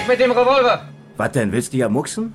[0.00, 0.88] Weg mit dem Revolver!
[1.18, 2.32] Was denn, willst du ja mucksen?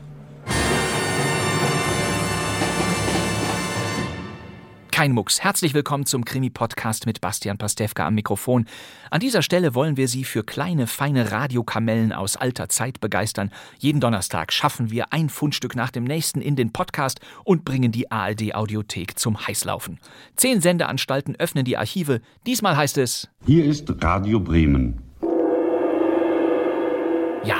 [4.91, 5.43] Kein Mucks.
[5.43, 8.65] Herzlich willkommen zum Krimi-Podcast mit Bastian Pastewka am Mikrofon.
[9.09, 13.51] An dieser Stelle wollen wir Sie für kleine, feine Radiokamellen aus alter Zeit begeistern.
[13.79, 18.11] Jeden Donnerstag schaffen wir ein Fundstück nach dem nächsten in den Podcast und bringen die
[18.11, 19.99] ARD-Audiothek zum Heißlaufen.
[20.35, 22.21] Zehn Sendeanstalten öffnen die Archive.
[22.45, 25.01] Diesmal heißt es Hier ist Radio Bremen.
[27.45, 27.59] Ja,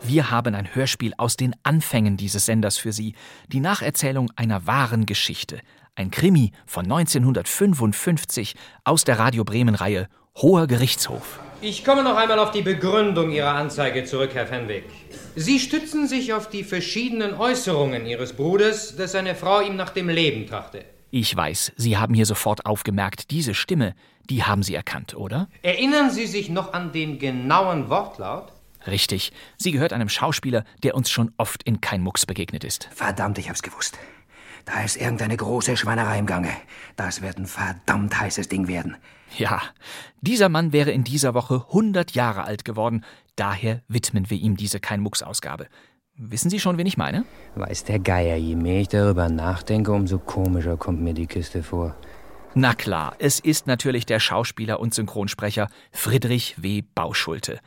[0.00, 3.14] wir haben ein Hörspiel aus den Anfängen dieses Senders für Sie.
[3.48, 5.60] Die Nacherzählung einer wahren Geschichte.
[5.96, 11.40] Ein Krimi von 1955 aus der Radio Bremen-Reihe Hoher Gerichtshof.
[11.60, 14.84] Ich komme noch einmal auf die Begründung Ihrer Anzeige zurück, Herr Fenwick.
[15.36, 20.08] Sie stützen sich auf die verschiedenen Äußerungen Ihres Bruders, dass seine Frau ihm nach dem
[20.08, 20.86] Leben trachte.
[21.10, 23.94] Ich weiß, Sie haben hier sofort aufgemerkt, diese Stimme,
[24.30, 25.48] die haben Sie erkannt, oder?
[25.62, 28.52] Erinnern Sie sich noch an den genauen Wortlaut?
[28.88, 32.88] Richtig, sie gehört einem Schauspieler, der uns schon oft in Kein Mucks begegnet ist.
[32.94, 33.98] Verdammt, ich hab's gewusst.
[34.64, 36.50] Da ist irgendeine große Schweinerei im Gange.
[36.96, 38.96] Das wird ein verdammt heißes Ding werden.
[39.36, 39.62] Ja,
[40.20, 43.04] dieser Mann wäre in dieser Woche 100 Jahre alt geworden,
[43.36, 45.68] daher widmen wir ihm diese Kein Mucks-Ausgabe.
[46.16, 47.24] Wissen Sie schon, wen ich meine?
[47.54, 51.94] Weiß der Geier, je mehr ich darüber nachdenke, umso komischer kommt mir die Kiste vor.
[52.54, 56.82] Na klar, es ist natürlich der Schauspieler und Synchronsprecher Friedrich W.
[56.94, 57.60] Bauschulte.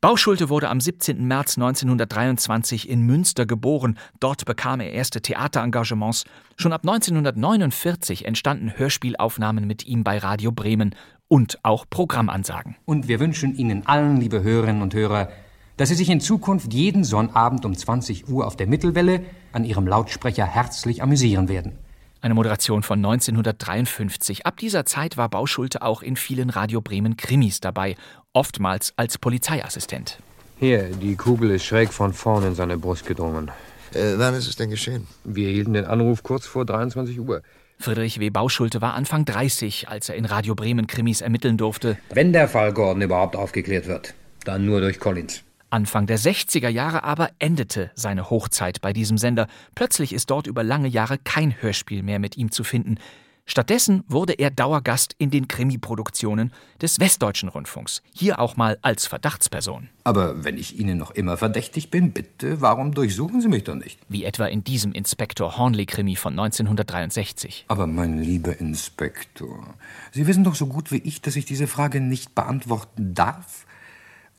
[0.00, 1.26] Bauschulte wurde am 17.
[1.26, 3.98] März 1923 in Münster geboren.
[4.20, 6.24] Dort bekam er erste Theaterengagements.
[6.56, 10.94] Schon ab 1949 entstanden Hörspielaufnahmen mit ihm bei Radio Bremen
[11.28, 12.76] und auch Programmansagen.
[12.86, 15.28] Und wir wünschen Ihnen allen, liebe Hörerinnen und Hörer,
[15.76, 19.22] dass Sie sich in Zukunft jeden Sonnabend um 20 Uhr auf der Mittelwelle
[19.52, 21.78] an Ihrem Lautsprecher herzlich amüsieren werden.
[22.24, 24.46] Eine Moderation von 1953.
[24.46, 27.96] Ab dieser Zeit war Bauschulte auch in vielen Radio Bremen Krimis dabei,
[28.32, 30.20] oftmals als Polizeiassistent.
[30.58, 33.50] Hier, die Kugel ist schräg von vorn in seine Brust gedrungen.
[33.92, 35.06] Äh, wann ist es denn geschehen?
[35.24, 37.42] Wir hielten den Anruf kurz vor 23 Uhr.
[37.78, 38.30] Friedrich W.
[38.30, 41.98] Bauschulte war Anfang 30, als er in Radio Bremen Krimis ermitteln durfte.
[42.08, 44.14] Wenn der Fall Gordon überhaupt aufgeklärt wird,
[44.46, 45.42] dann nur durch Collins.
[45.74, 49.48] Anfang der 60er Jahre aber endete seine Hochzeit bei diesem Sender.
[49.74, 52.98] Plötzlich ist dort über lange Jahre kein Hörspiel mehr mit ihm zu finden.
[53.44, 58.02] Stattdessen wurde er Dauergast in den Krimi-Produktionen des Westdeutschen Rundfunks.
[58.12, 59.88] Hier auch mal als Verdachtsperson.
[60.04, 63.98] Aber wenn ich Ihnen noch immer verdächtig bin, bitte, warum durchsuchen Sie mich doch nicht?
[64.08, 67.64] Wie etwa in diesem Inspektor Hornley-Krimi von 1963.
[67.66, 69.74] Aber mein lieber Inspektor,
[70.12, 73.66] Sie wissen doch so gut wie ich, dass ich diese Frage nicht beantworten darf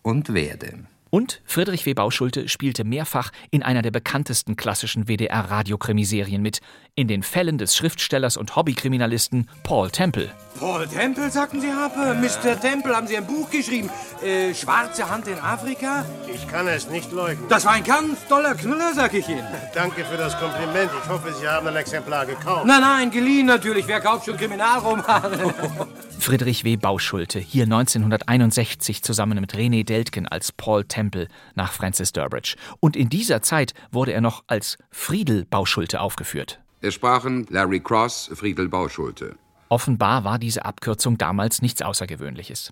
[0.01, 0.85] und werde.
[1.15, 1.93] Und Friedrich W.
[1.93, 6.59] Bauschulte spielte mehrfach in einer der bekanntesten klassischen WDR-Radiokrimiserien mit,
[6.93, 10.29] in den Fällen des Schriftstellers und Hobbykriminalisten Paul Temple.
[10.59, 12.15] Paul Temple, sagten Sie, Harpe?
[12.15, 12.59] Mr.
[12.59, 13.89] Temple, haben Sie ein Buch geschrieben?
[14.21, 16.03] Äh, Schwarze Hand in Afrika?
[16.33, 17.47] Ich kann es nicht leugnen.
[17.47, 19.47] Das war ein ganz toller Knüller, sag ich Ihnen.
[19.73, 20.91] Danke für das Kompliment.
[21.01, 22.65] Ich hoffe, Sie haben ein Exemplar gekauft.
[22.65, 23.87] Nein, nein, geliehen natürlich.
[23.87, 25.53] Wer kauft schon Kriminalromane?
[26.25, 26.75] Friedrich W.
[26.75, 32.55] Bauschulte, hier 1961 zusammen mit René Deltgen als Paul Temple nach Francis Durbridge.
[32.79, 36.59] Und in dieser Zeit wurde er noch als Friedel Bauschulte aufgeführt.
[36.81, 39.35] Es sprachen Larry Cross, Friedel Bauschulte.
[39.75, 42.71] Offenbar war diese Abkürzung damals nichts Außergewöhnliches.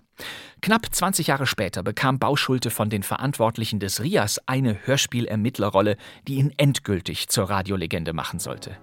[0.62, 6.54] Knapp 20 Jahre später bekam Bauschulte von den Verantwortlichen des RIAS eine Hörspielermittlerrolle, die ihn
[6.56, 8.78] endgültig zur Radiolegende machen sollte.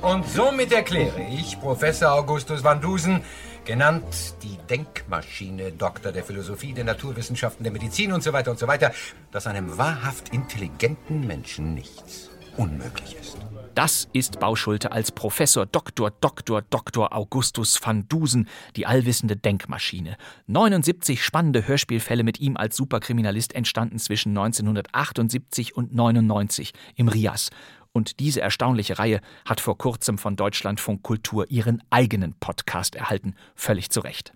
[0.00, 3.20] Und somit erkläre ich Professor Augustus van Dusen,
[3.66, 8.66] genannt die Denkmaschine, Doktor der Philosophie, der Naturwissenschaften, der Medizin und so weiter und so
[8.66, 8.92] weiter,
[9.30, 13.36] dass einem wahrhaft intelligenten Menschen nichts unmöglich ist.
[13.78, 16.10] Das ist Bauschulte als Professor Dr.
[16.10, 16.62] Dr.
[16.62, 17.12] Dr.
[17.16, 20.16] Augustus van Dusen, die allwissende Denkmaschine.
[20.48, 27.50] 79 spannende Hörspielfälle mit ihm als Superkriminalist entstanden zwischen 1978 und 99 im RIAS.
[27.92, 33.36] Und diese erstaunliche Reihe hat vor kurzem von Deutschlandfunk Kultur ihren eigenen Podcast erhalten.
[33.54, 34.32] Völlig zu Recht.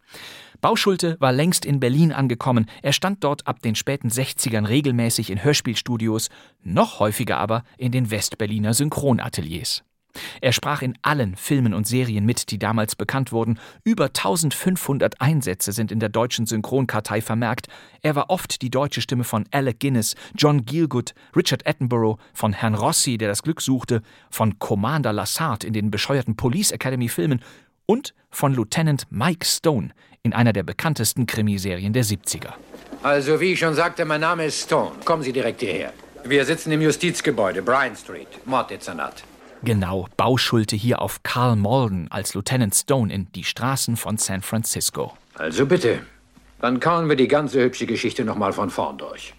[0.62, 2.66] Bauschulte war längst in Berlin angekommen.
[2.82, 6.30] Er stand dort ab den späten 60ern regelmäßig in Hörspielstudios,
[6.62, 9.82] noch häufiger aber in den Westberliner Synchronateliers.
[10.40, 13.58] Er sprach in allen Filmen und Serien mit, die damals bekannt wurden.
[13.82, 17.66] Über 1500 Einsätze sind in der deutschen Synchronkartei vermerkt.
[18.02, 22.74] Er war oft die deutsche Stimme von Alec Guinness, John Gielgud, Richard Attenborough, von Herrn
[22.74, 24.00] Rossi, der das Glück suchte,
[24.30, 27.40] von Commander Lassard in den bescheuerten Police Academy Filmen
[27.86, 29.90] und von Lieutenant Mike Stone
[30.24, 32.52] in einer der bekanntesten Krimiserien der 70er.
[33.02, 34.92] Also, wie ich schon sagte, mein Name ist Stone.
[35.04, 35.92] Kommen Sie direkt hierher.
[36.24, 39.24] Wir sitzen im Justizgebäude, Bryan Street, Morddezernat.
[39.64, 45.16] Genau, Bauschulte hier auf Carl Malden als Lieutenant Stone in Die Straßen von San Francisco.
[45.34, 46.00] Also bitte,
[46.60, 49.34] dann kauen wir die ganze hübsche Geschichte nochmal von vorn durch.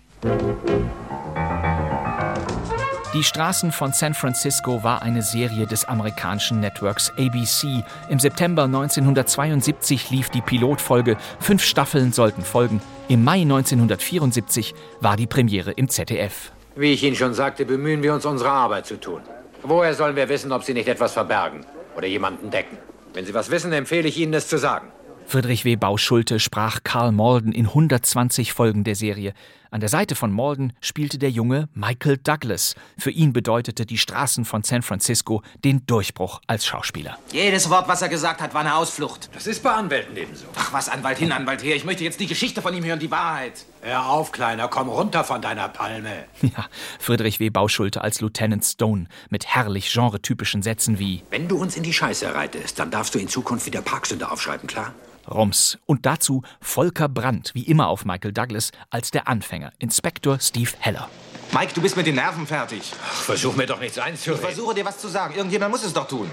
[3.13, 7.83] Die Straßen von San Francisco war eine Serie des amerikanischen Networks ABC.
[8.09, 12.81] Im September 1972 lief die Pilotfolge, fünf Staffeln sollten folgen.
[13.09, 16.51] Im Mai 1974 war die Premiere im ZDF.
[16.75, 19.21] Wie ich Ihnen schon sagte, bemühen wir uns, unsere Arbeit zu tun.
[19.61, 22.79] Woher sollen wir wissen, ob Sie nicht etwas verbergen oder jemanden decken?
[23.13, 24.87] Wenn Sie was wissen, empfehle ich Ihnen, es zu sagen.
[25.25, 25.75] Friedrich W.
[25.75, 29.33] Bauschulte sprach Karl Malden in 120 Folgen der Serie.
[29.73, 32.75] An der Seite von Malden spielte der junge Michael Douglas.
[32.95, 37.17] Für ihn bedeutete die Straßen von San Francisco den Durchbruch als Schauspieler.
[37.31, 39.31] Jedes Wort, was er gesagt hat, war eine Ausflucht.
[39.33, 40.45] Das ist bei Anwälten ebenso.
[40.53, 41.75] Ach was, Anwalt hin, Anwalt her.
[41.75, 43.65] Ich möchte jetzt die Geschichte von ihm hören, die Wahrheit.
[43.81, 46.25] Hör auf, Kleiner, komm runter von deiner Palme.
[46.43, 46.67] Ja,
[46.99, 47.49] Friedrich W.
[47.49, 52.35] Bauschulte als Lieutenant Stone mit herrlich genretypischen Sätzen wie Wenn du uns in die Scheiße
[52.35, 54.93] reitest, dann darfst du in Zukunft wieder Parksünde aufschreiben, klar?
[55.29, 55.77] Rums.
[55.85, 61.09] Und dazu Volker Brandt, wie immer auf Michael Douglas, als der Anfänger, Inspektor Steve Heller.
[61.53, 62.91] Mike, du bist mit den Nerven fertig.
[63.05, 64.43] Ach, versuch mir doch nichts Ich einzureden.
[64.43, 65.35] versuche dir was zu sagen.
[65.35, 66.29] Irgendjemand muss es doch tun.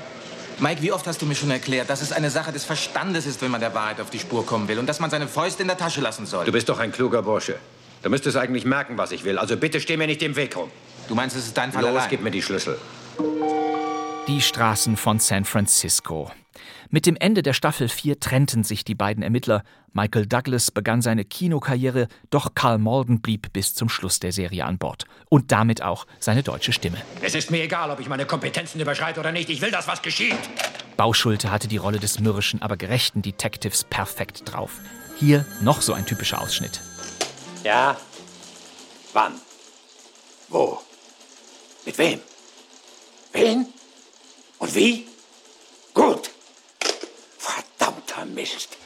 [0.58, 3.40] Mike, wie oft hast du mir schon erklärt, dass es eine Sache des Verstandes ist,
[3.42, 5.68] wenn man der Wahrheit auf die Spur kommen will und dass man seine Fäuste in
[5.68, 6.44] der Tasche lassen soll?
[6.44, 7.56] Du bist doch ein kluger Bursche.
[8.02, 9.38] Du müsstest eigentlich merken, was ich will.
[9.38, 10.70] Also bitte steh mir nicht im Weg rum.
[11.08, 12.08] Du meinst, es ist dein Fall Los, allein?
[12.10, 12.78] gib mir die Schlüssel.
[14.26, 16.30] Die Straßen von San Francisco.
[16.92, 19.62] Mit dem Ende der Staffel 4 trennten sich die beiden Ermittler.
[19.92, 24.76] Michael Douglas begann seine Kinokarriere, doch Carl Malden blieb bis zum Schluss der Serie an
[24.76, 25.04] Bord.
[25.28, 26.96] Und damit auch seine deutsche Stimme.
[27.22, 29.48] Es ist mir egal, ob ich meine Kompetenzen überschreite oder nicht.
[29.50, 30.34] Ich will, dass was geschieht.
[30.96, 34.80] Bauschulte hatte die Rolle des mürrischen, aber gerechten Detectives perfekt drauf.
[35.16, 36.80] Hier noch so ein typischer Ausschnitt.
[37.62, 37.96] Ja?
[39.12, 39.34] Wann?
[40.48, 40.80] Wo?
[41.86, 42.20] Mit wem?
[43.32, 43.66] Wen?
[44.58, 45.06] Und wie?
[45.94, 46.29] Gut.
[48.24, 48.76] Mist.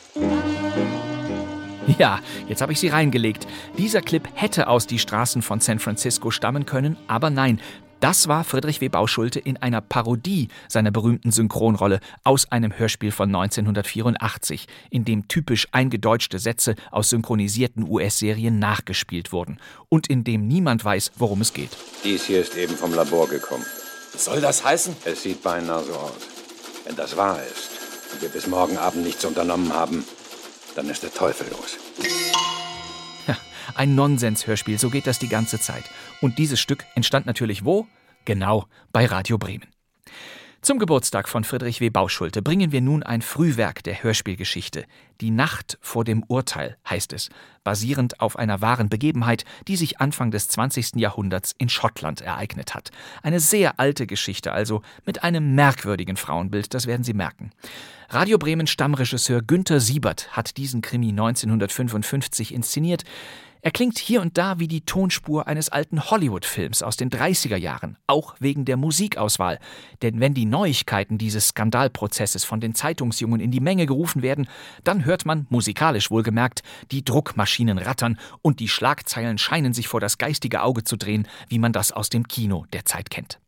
[1.98, 3.46] Ja, jetzt habe ich sie reingelegt.
[3.76, 7.60] Dieser Clip hätte aus die Straßen von San Francisco stammen können, aber nein.
[8.00, 8.88] Das war Friedrich W.
[8.88, 15.68] Bauschulte in einer Parodie seiner berühmten Synchronrolle aus einem Hörspiel von 1984, in dem typisch
[15.72, 19.58] eingedeutschte Sätze aus synchronisierten US-Serien nachgespielt wurden
[19.88, 21.70] und in dem niemand weiß, worum es geht.
[22.04, 23.64] Dies hier ist eben vom Labor gekommen.
[24.12, 24.94] Was soll das heißen?
[25.06, 26.12] Es sieht beinahe so aus.
[26.84, 27.73] Wenn das wahr ist
[28.14, 30.04] und wir bis morgen Abend nichts unternommen haben,
[30.76, 31.78] dann ist der Teufel los.
[33.74, 35.84] Ein Nonsens-Hörspiel, so geht das die ganze Zeit.
[36.20, 37.86] Und dieses Stück entstand natürlich wo?
[38.24, 39.73] Genau, bei Radio Bremen.
[40.64, 41.90] Zum Geburtstag von Friedrich W.
[41.90, 44.86] Bauschulte bringen wir nun ein Frühwerk der Hörspielgeschichte.
[45.20, 47.28] Die Nacht vor dem Urteil heißt es,
[47.64, 50.92] basierend auf einer wahren Begebenheit, die sich Anfang des 20.
[50.96, 52.92] Jahrhunderts in Schottland ereignet hat.
[53.22, 57.50] Eine sehr alte Geschichte also, mit einem merkwürdigen Frauenbild, das werden Sie merken.
[58.08, 63.04] Radio Bremen Stammregisseur Günther Siebert hat diesen Krimi 1955 inszeniert.
[63.64, 67.96] Er klingt hier und da wie die Tonspur eines alten Hollywood-Films aus den 30er Jahren,
[68.06, 69.58] auch wegen der Musikauswahl.
[70.02, 74.48] Denn wenn die Neuigkeiten dieses Skandalprozesses von den Zeitungsjungen in die Menge gerufen werden,
[74.84, 80.18] dann hört man, musikalisch wohlgemerkt, die Druckmaschinen rattern und die Schlagzeilen scheinen sich vor das
[80.18, 83.40] geistige Auge zu drehen, wie man das aus dem Kino der Zeit kennt.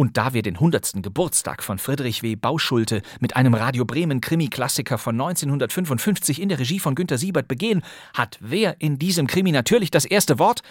[0.00, 1.02] Und da wir den 100.
[1.02, 2.34] Geburtstag von Friedrich W.
[2.34, 7.82] Bauschulte mit einem Radio Bremen Krimi-Klassiker von 1955 in der Regie von Günter Siebert begehen,
[8.14, 10.62] hat wer in diesem Krimi natürlich das erste Wort?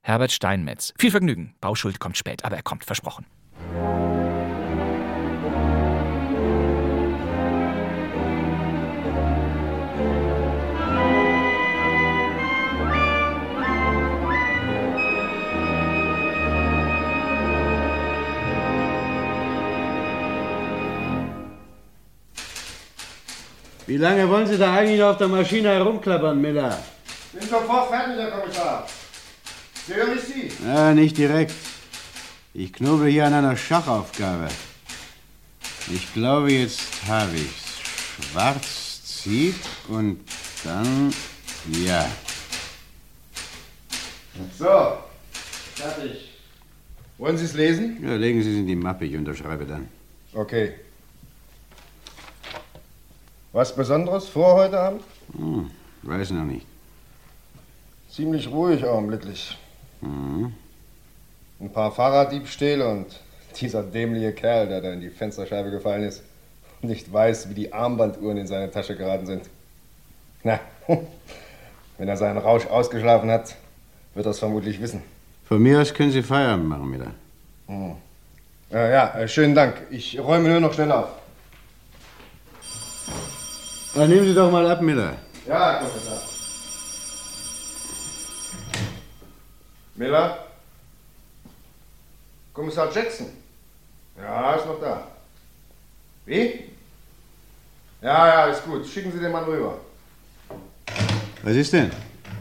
[0.00, 0.94] Herbert Steinmetz.
[0.98, 1.54] Viel Vergnügen.
[1.60, 3.26] Bauschulte kommt spät, aber er kommt, versprochen.
[23.98, 26.78] Wie lange wollen Sie da eigentlich noch auf der Maschine herumklappern, Miller?
[27.32, 28.86] Bin sofort fertig, Herr Kommissar.
[29.88, 30.52] Hören ich Sie?
[30.64, 31.52] Ja, nicht direkt.
[32.54, 34.46] Ich knobel hier an einer Schachaufgabe.
[35.92, 38.30] Ich glaube, jetzt habe ich's.
[38.30, 39.56] Schwarz zieht
[39.88, 40.20] und
[40.62, 41.12] dann.
[41.84, 42.06] Ja.
[44.56, 44.98] So,
[45.74, 46.38] fertig.
[47.16, 47.98] Wollen Sie es lesen?
[48.00, 48.14] ja.
[48.14, 49.88] Legen Sie es in die Mappe, ich unterschreibe dann.
[50.32, 50.74] Okay.
[53.52, 55.02] Was Besonderes vor heute Abend?
[55.34, 55.70] Hm,
[56.02, 56.66] weiß noch nicht.
[58.10, 59.56] Ziemlich ruhig augenblicklich.
[60.00, 60.52] Hm.
[61.60, 63.06] Ein paar Fahrraddiebstähle und
[63.56, 66.22] dieser dämliche Kerl, der da in die Fensterscheibe gefallen ist
[66.82, 69.42] und nicht weiß, wie die Armbanduhren in seine Tasche geraten sind.
[70.44, 70.60] Na,
[71.98, 73.56] wenn er seinen Rausch ausgeschlafen hat,
[74.14, 75.02] wird er es vermutlich wissen.
[75.46, 77.14] Von mir aus können Sie Feierabend machen, Miller.
[77.66, 77.96] Hm.
[78.70, 79.74] Äh, ja, äh, schönen Dank.
[79.90, 81.08] Ich räume nur noch schnell auf.
[83.94, 85.16] Dann nehmen Sie doch mal ab, Miller.
[85.46, 86.22] Ja, Kommissar.
[89.96, 90.38] Miller?
[92.52, 93.26] Kommissar Jackson?
[94.16, 95.08] Ja, ist noch da.
[96.26, 96.64] Wie?
[98.02, 98.86] Ja, ja, ist gut.
[98.86, 99.78] Schicken Sie den Mann rüber.
[101.42, 101.90] Was ist denn?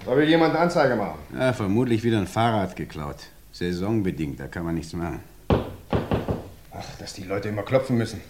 [0.06, 1.20] Da will jemand eine Anzeige machen.
[1.38, 3.18] Ja, vermutlich wieder ein Fahrrad geklaut.
[3.52, 5.24] Saisonbedingt, da kann man nichts machen.
[5.50, 8.22] Ach, dass die Leute immer klopfen müssen.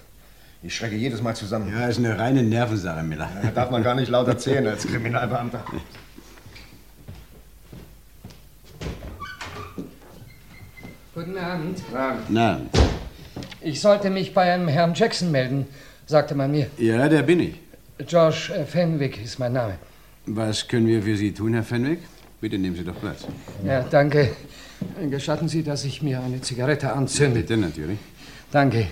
[0.64, 1.72] Ich schrecke jedes Mal zusammen.
[1.72, 3.30] Ja, ist eine reine Nervensache, Miller.
[3.44, 5.64] Ja, darf man gar nicht laut erzählen als Kriminalbeamter.
[11.14, 11.82] Guten Abend.
[12.30, 12.62] Na,
[13.62, 15.66] Ich sollte mich bei einem Herrn Jackson melden,
[16.06, 16.68] sagte man mir.
[16.78, 17.56] ja, der bin ich.
[18.06, 19.74] George Fenwick ist mein Name.
[20.28, 22.00] Was können wir für Sie tun, Herr Fenwick?
[22.40, 23.26] Bitte nehmen Sie doch Platz.
[23.66, 24.30] Ja, danke.
[25.10, 27.40] Gestatten Sie, dass ich mir eine Zigarette anzünde.
[27.40, 27.98] Bitte, natürlich.
[28.52, 28.88] Danke.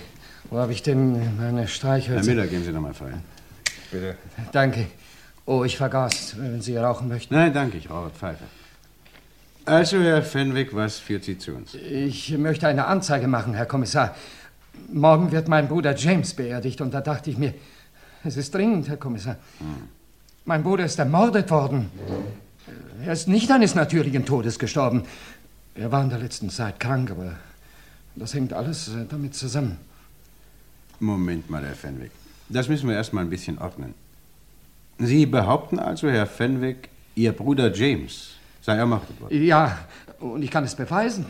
[0.50, 2.28] Wo habe ich denn meine Herr Streichhölzer?
[2.30, 3.22] Miller, geben Sie noch mal feiern.
[3.90, 4.16] Bitte.
[4.52, 4.86] Danke.
[5.44, 7.34] Oh, ich vergaß, wenn Sie rauchen möchten.
[7.34, 8.44] Nein, danke, ich rauche Pfeife.
[9.64, 11.74] Also, Herr Fenwick, was führt Sie zu uns?
[11.74, 14.14] Ich möchte eine Anzeige machen, Herr Kommissar.
[14.92, 17.54] Morgen wird mein Bruder James beerdigt und da dachte ich mir,
[18.22, 19.36] es ist dringend, Herr Kommissar.
[20.44, 21.90] Mein Bruder ist ermordet worden.
[23.04, 25.04] Er ist nicht eines natürlichen Todes gestorben.
[25.74, 27.32] Er war in der letzten Zeit krank, aber
[28.14, 29.76] das hängt alles äh, damit zusammen.
[31.00, 32.10] Moment mal, Herr Fenwick.
[32.48, 33.94] Das müssen wir erst mal ein bisschen ordnen.
[34.98, 39.44] Sie behaupten also, Herr Fenwick, Ihr Bruder James sei ermordet worden.
[39.44, 39.78] Ja,
[40.20, 41.26] und ich kann es beweisen.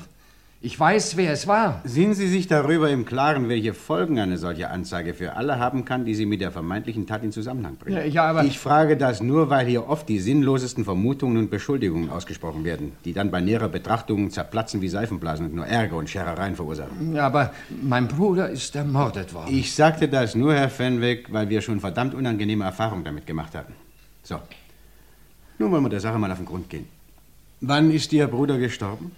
[0.62, 1.82] Ich weiß, wer es war.
[1.84, 6.06] Sind Sie sich darüber im Klaren, welche Folgen eine solche Anzeige für alle haben kann,
[6.06, 7.96] die Sie mit der vermeintlichen Tat in Zusammenhang bringen?
[7.98, 12.08] Ja, ja, aber- Ich frage das nur, weil hier oft die sinnlosesten Vermutungen und Beschuldigungen
[12.10, 16.56] ausgesprochen werden, die dann bei näherer Betrachtung zerplatzen wie Seifenblasen und nur Ärger und Scherereien
[16.56, 17.14] verursachen.
[17.14, 19.54] Ja, aber mein Bruder ist ermordet worden.
[19.54, 23.74] Ich sagte das nur, Herr Fenwick, weil wir schon verdammt unangenehme Erfahrungen damit gemacht hatten.
[24.22, 24.36] So.
[25.58, 26.86] Nun wollen wir der Sache mal auf den Grund gehen.
[27.60, 29.12] Wann ist Ihr Bruder gestorben?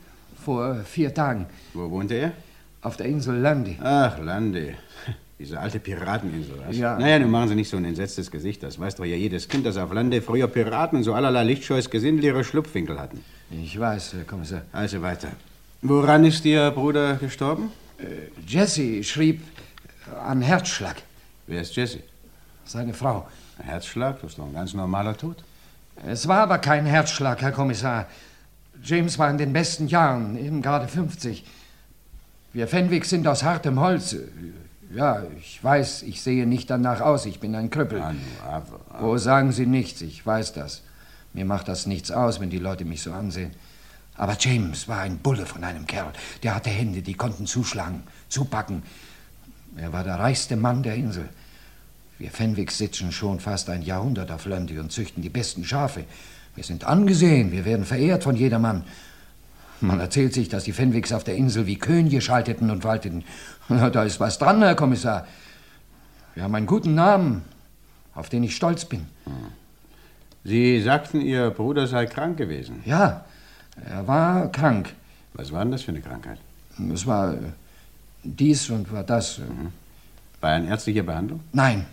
[0.48, 1.44] Vor vier Tagen.
[1.74, 2.32] Wo wohnte er?
[2.80, 3.76] Auf der Insel Landy.
[3.82, 4.76] Ach, Lande.
[5.38, 6.74] Diese alte Pirateninsel, was?
[6.74, 6.98] Ja.
[6.98, 8.62] Naja, nun machen Sie nicht so ein entsetztes Gesicht.
[8.62, 11.90] Das weiß doch ja jedes Kind, dass auf Lande früher Piraten und so allerlei lichtscheues
[11.90, 13.22] Gesindel ihre Schlupfwinkel hatten.
[13.50, 14.62] Ich weiß, Herr Kommissar.
[14.72, 15.28] Also weiter.
[15.82, 17.70] Woran ist Ihr Bruder gestorben?
[17.98, 19.42] Äh, Jesse schrieb
[20.06, 20.96] äh, an Herzschlag.
[21.46, 21.98] Wer ist Jesse?
[22.64, 23.28] Seine Frau.
[23.58, 24.22] Ein Herzschlag?
[24.22, 25.44] Das ist doch ein ganz normaler Tod.
[26.06, 28.06] Es war aber kein Herzschlag, Herr Kommissar.
[28.82, 31.44] James war in den besten Jahren, eben gerade 50.
[32.52, 34.16] Wir Fenwick sind aus hartem Holz.
[34.94, 37.26] Ja, ich weiß, ich sehe nicht danach aus.
[37.26, 38.00] Ich bin ein Krüppel.
[38.00, 38.14] Ah,
[38.46, 40.82] aber, Oh, sagen Sie nichts, ich weiß das.
[41.34, 43.52] Mir macht das nichts aus, wenn die Leute mich so ansehen.
[44.16, 46.12] Aber James war ein Bulle von einem Kerl.
[46.42, 48.82] Der hatte Hände, die konnten zuschlagen, zupacken.
[49.76, 51.28] Er war der reichste Mann der Insel.
[52.18, 56.04] Wir Fenwicks sitzen schon fast ein Jahrhundert auf Lundy und züchten die besten Schafe.
[56.58, 58.82] Wir sind angesehen, wir werden verehrt von jedermann.
[59.80, 63.22] Man erzählt sich, dass die Fenwicks auf der Insel wie Könige schalteten und walteten.
[63.68, 65.24] Na, Da ist was dran, Herr Kommissar.
[66.34, 67.42] Wir haben einen guten Namen,
[68.12, 69.06] auf den ich stolz bin.
[70.42, 72.82] Sie sagten, Ihr Bruder sei krank gewesen.
[72.84, 73.24] Ja,
[73.88, 74.92] er war krank.
[75.34, 76.38] Was war denn das für eine Krankheit?
[76.92, 77.36] Es war äh,
[78.24, 79.38] dies und war das.
[79.38, 79.42] äh.
[80.40, 81.38] Bei einer ärztlicher Behandlung?
[81.52, 81.86] Nein,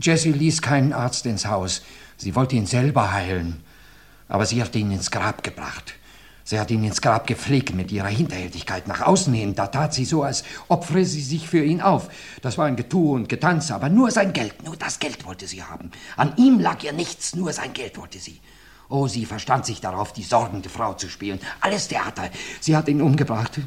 [0.00, 1.82] Jessie ließ keinen Arzt ins Haus.
[2.16, 3.62] Sie wollte ihn selber heilen.
[4.30, 5.94] Aber sie hat ihn ins Grab gebracht.
[6.44, 9.54] Sie hat ihn ins Grab gepflegt mit ihrer Hinterhältigkeit nach außen hin.
[9.54, 12.08] Da tat sie so, als opfere sie sich für ihn auf.
[12.40, 15.62] Das war ein Getue und Getanze, aber nur sein Geld, nur das Geld wollte sie
[15.62, 15.90] haben.
[16.16, 18.40] An ihm lag ihr nichts, nur sein Geld wollte sie.
[18.88, 21.40] Oh, sie verstand sich darauf, die sorgende Frau zu spielen.
[21.60, 22.30] Alles Theater.
[22.60, 23.60] Sie hat ihn umgebracht.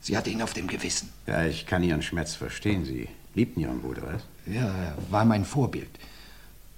[0.00, 1.10] Sie hatte ihn auf dem Gewissen.
[1.26, 2.84] Ja, ich kann Ihren Schmerz verstehen.
[2.84, 4.22] Sie liebten Ihren Bruder, was?
[4.52, 5.90] Ja, er war mein Vorbild.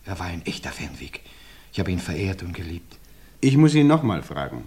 [0.04, 1.22] Er war ein echter Fenwick.
[1.72, 2.95] Ich habe ihn verehrt und geliebt.
[3.40, 4.64] Ich muss ihn noch mal fragen.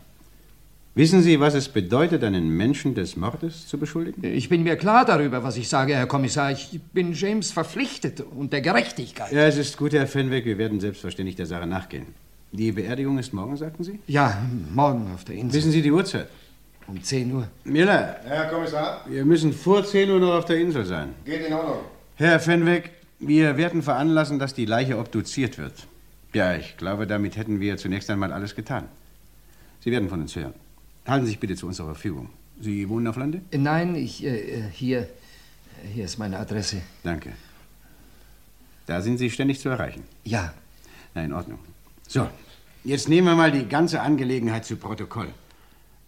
[0.95, 4.23] Wissen Sie, was es bedeutet, einen Menschen des Mordes zu beschuldigen?
[4.23, 6.51] Ich bin mir klar darüber, was ich sage, Herr Kommissar.
[6.51, 9.31] Ich bin James verpflichtet und der Gerechtigkeit.
[9.31, 10.45] Ja, es ist gut, Herr Fenwick.
[10.45, 12.07] Wir werden selbstverständlich der Sache nachgehen.
[12.51, 13.99] Die Beerdigung ist morgen, sagten Sie?
[14.07, 14.41] Ja,
[14.73, 15.59] morgen auf der Insel.
[15.59, 16.27] Wissen Sie die Uhrzeit?
[16.87, 17.47] Um 10 Uhr.
[17.63, 21.09] Miller, Herr Kommissar, wir müssen vor 10 Uhr noch auf der Insel sein.
[21.23, 21.77] geht in Ordnung.
[22.15, 25.85] Herr Fenwick, wir werden veranlassen, dass die Leiche obduziert wird.
[26.33, 28.85] Ja, ich glaube, damit hätten wir zunächst einmal alles getan.
[29.81, 30.53] Sie werden von uns hören.
[31.07, 32.29] Halten Sie sich bitte zu unserer Verfügung.
[32.61, 33.41] Sie wohnen auf Lande?
[33.51, 35.07] Äh, Nein, ich, äh, hier,
[35.93, 36.81] hier ist meine Adresse.
[37.03, 37.31] Danke.
[38.85, 40.03] Da sind Sie ständig zu erreichen.
[40.23, 40.53] Ja.
[41.15, 41.59] Na, in Ordnung.
[42.07, 42.27] So,
[42.83, 45.29] jetzt nehmen wir mal die ganze Angelegenheit zu Protokoll.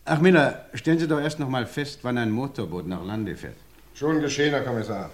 [0.06, 3.56] Ach, Miller, stellen Sie doch erst noch mal fest, wann ein Motorboot nach Lande fährt.
[3.94, 5.10] Schon geschehen, Herr Kommissar.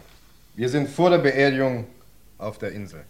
[0.56, 1.86] Wir sind vor der Beerdigung
[2.38, 3.04] auf der Insel.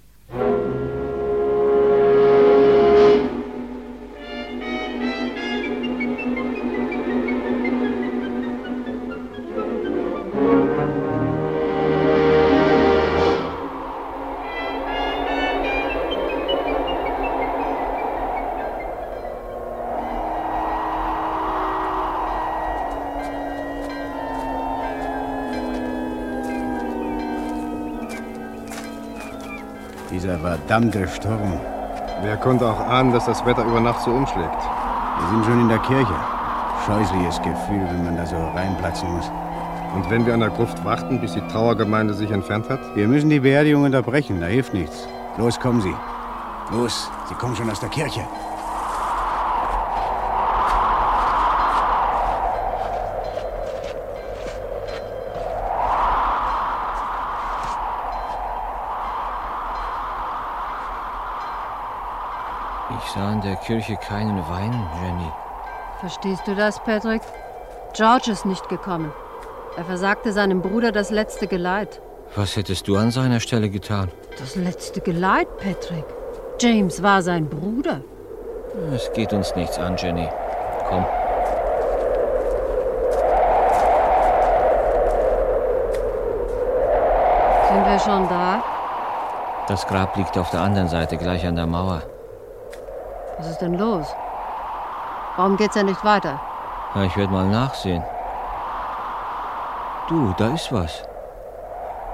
[30.68, 31.62] Verdammte Sturm.
[32.24, 34.52] Wer konnte auch ahnen, dass das Wetter über Nacht so umschlägt?
[35.18, 36.14] Wir sind schon in der Kirche.
[36.86, 39.32] Scheußliches Gefühl, wenn man da so reinplatzen muss.
[39.96, 42.82] Und wenn wir an der Gruft warten, bis die Trauergemeinde sich entfernt hat?
[42.96, 45.08] Wir müssen die Beerdigung unterbrechen, da hilft nichts.
[45.38, 45.96] Los, kommen Sie.
[46.74, 48.28] Los, Sie kommen schon aus der Kirche.
[63.18, 65.32] Sah in der Kirche keinen Wein, Jenny.
[66.00, 67.22] Verstehst du das, Patrick?
[67.94, 69.12] George ist nicht gekommen.
[69.76, 72.02] Er versagte seinem Bruder das letzte Geleit.
[72.36, 74.12] Was hättest du an seiner Stelle getan?
[74.38, 76.06] Das letzte Geleit, Patrick.
[76.60, 78.02] James war sein Bruder.
[78.94, 80.28] Es geht uns nichts an, Jenny.
[80.88, 81.06] Komm.
[87.70, 88.64] Sind wir schon da?
[89.68, 92.04] Das Grab liegt auf der anderen Seite, gleich an der Mauer.
[93.38, 94.08] Was ist denn los?
[95.36, 96.40] Warum geht's ja nicht weiter?
[96.96, 98.04] Ja, ich werde mal nachsehen.
[100.08, 101.04] Du, da ist was.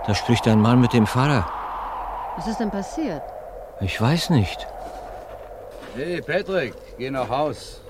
[0.05, 1.45] Da spricht ein Mann mit dem Pfarrer.
[2.35, 3.21] Was ist denn passiert?
[3.79, 4.67] Ich weiß nicht.
[5.95, 7.81] Hey, Patrick, geh nach Haus.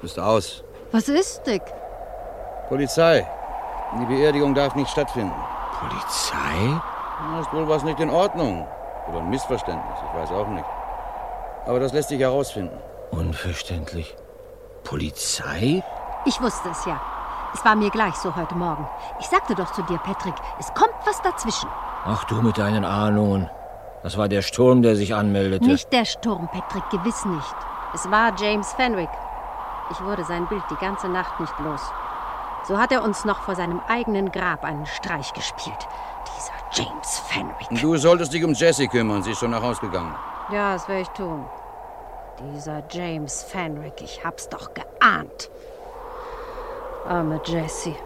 [0.00, 0.62] Bist aus.
[0.92, 1.62] Was ist, Dick?
[2.68, 3.26] Polizei.
[3.98, 5.34] Die Beerdigung darf nicht stattfinden.
[5.80, 6.80] Polizei?
[7.32, 8.66] Da ist wohl was nicht in Ordnung.
[9.08, 10.64] Oder ein Missverständnis, ich weiß auch nicht.
[11.66, 12.76] Aber das lässt sich herausfinden.
[13.10, 14.16] Unverständlich.
[14.84, 15.82] Polizei?
[16.24, 17.00] Ich wusste es ja.
[17.54, 18.86] Es war mir gleich so heute Morgen.
[19.20, 21.68] Ich sagte doch zu dir, Patrick, es kommt was dazwischen.
[22.04, 23.50] Ach du mit deinen Ahnungen.
[24.02, 25.64] Das war der Sturm, der sich anmeldete.
[25.64, 27.54] Nicht der Sturm, Patrick, gewiss nicht.
[27.94, 29.10] Es war James Fenwick.
[29.90, 31.82] Ich wurde sein Bild die ganze Nacht nicht los.
[32.64, 35.88] So hat er uns noch vor seinem eigenen Grab einen Streich gespielt.
[36.36, 37.80] Dieser James Fenwick.
[37.80, 40.14] Du solltest dich um Jessie kümmern, sie ist schon nach Haus gegangen.
[40.52, 41.46] Ja, das werde ich tun.
[42.54, 45.50] Dieser James Fenwick, ich hab's doch geahnt.
[47.08, 47.96] Arme Jessie.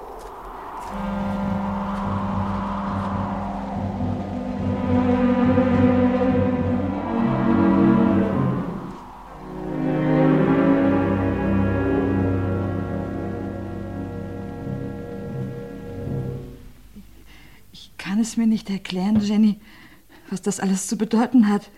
[17.73, 19.61] Ich kann es mir nicht erklären, Jenny,
[20.31, 21.71] was das alles zu bedeuten hat.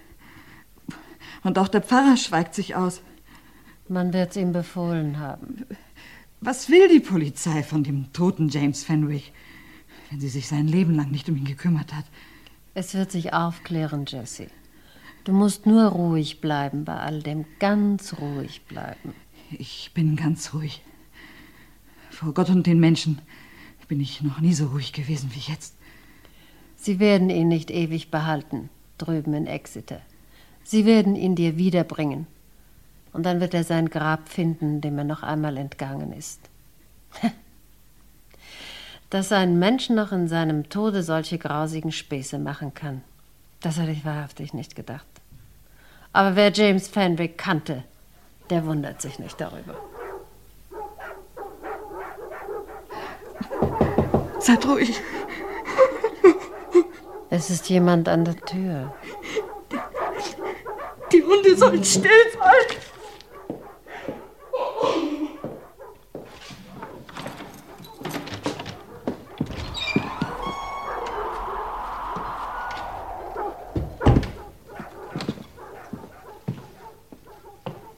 [1.42, 3.03] Und auch der Pfarrer schweigt sich aus.
[3.88, 5.64] Man wird's ihm befohlen haben.
[6.40, 9.33] Was will die Polizei von dem toten James Fenwick,
[10.11, 12.05] wenn sie sich sein Leben lang nicht um ihn gekümmert hat?
[12.74, 14.48] Es wird sich aufklären, Jessie.
[15.24, 19.14] Du musst nur ruhig bleiben bei all dem, ganz ruhig bleiben.
[19.51, 20.83] Ich bin ganz ruhig.
[22.11, 23.20] Vor Gott und den Menschen
[23.88, 25.74] bin ich noch nie so ruhig gewesen wie jetzt.
[26.77, 30.03] Sie werden ihn nicht ewig behalten, drüben in Exeter.
[30.70, 32.26] Sie werden ihn dir wiederbringen.
[33.14, 36.40] Und dann wird er sein Grab finden, dem er noch einmal entgangen ist.
[39.09, 43.00] Dass ein Mensch noch in seinem Tode solche grausigen Späße machen kann,
[43.62, 45.07] das hatte ich wahrhaftig nicht gedacht.
[46.12, 47.83] Aber wer James Fenwick kannte,
[48.50, 49.74] der wundert sich nicht darüber.
[54.38, 55.00] Seid ruhig.
[57.31, 58.92] Es ist jemand an der Tür.
[61.12, 62.79] Die Hunde sollen still sein.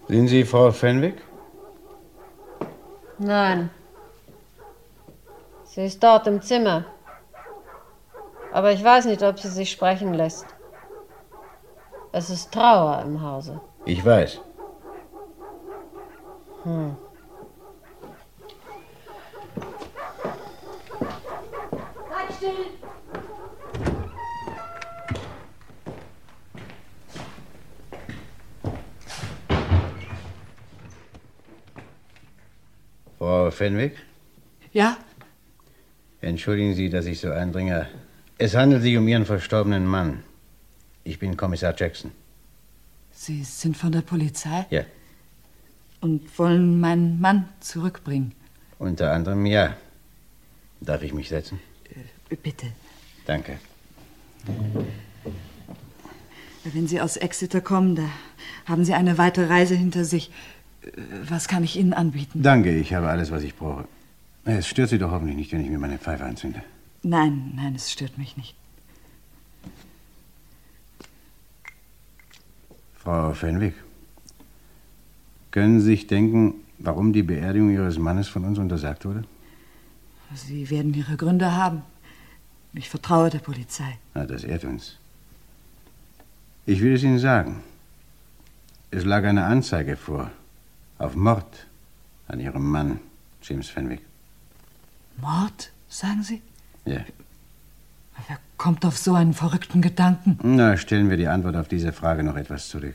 [0.09, 1.23] Sind Sie Frau Fenwick?
[3.18, 3.70] Nein.
[5.64, 6.85] Sie ist dort im Zimmer.
[8.53, 10.46] Aber ich weiß nicht, ob sie sich sprechen lässt.
[12.12, 13.61] Es ist Trauer im Hause.
[13.85, 14.40] Ich weiß.
[16.64, 16.96] Hm.
[22.09, 22.66] Bleib still!
[33.18, 33.96] Frau Fenwick,
[34.73, 34.96] Ja?
[36.20, 37.88] entschuldigen Sie, dass ich so eindringe.
[38.38, 40.23] Es handelt sich um Ihren verstorbenen Mann.
[41.11, 42.12] Ich bin Kommissar Jackson.
[43.11, 44.83] Sie sind von der Polizei Ja,
[46.01, 48.31] und wollen meinen Mann zurückbringen.
[48.79, 49.77] unter anderem ja.
[50.81, 51.59] Darf ich mich setzen?
[52.31, 52.66] Äh, Bitte.
[53.27, 53.59] Danke.
[56.62, 58.05] Wenn Sie aus Exeter kommen, da
[58.66, 60.31] haben Sie eine weite Reise hinter sich.
[60.83, 60.90] Äh,
[61.29, 62.40] Was kann ich Ihnen anbieten?
[62.44, 63.85] Danke, ich habe alles, was ich brauche.
[64.44, 66.62] Es stört Sie doch hoffentlich nicht, wenn ich mir meine Pfeife anzünde.
[67.03, 68.55] Nein, nein, es stört mich nicht.
[73.11, 73.75] Frau Fenwick,
[75.51, 79.25] können Sie sich denken, warum die Beerdigung Ihres Mannes von uns untersagt wurde?
[80.33, 81.83] Sie werden Ihre Gründe haben.
[82.73, 83.99] Ich vertraue der Polizei.
[84.14, 84.96] Na, das ehrt uns.
[86.66, 87.64] Ich will es Ihnen sagen.
[88.92, 90.31] Es lag eine Anzeige vor.
[90.99, 91.66] Auf Mord
[92.29, 93.01] an Ihrem Mann,
[93.42, 94.03] James Fenwick.
[95.16, 96.42] Mord, sagen Sie?
[96.85, 97.01] Ja.
[98.28, 100.38] Wer kommt auf so einen verrückten Gedanken?
[100.42, 102.94] Na, stellen wir die Antwort auf diese Frage noch etwas zurück.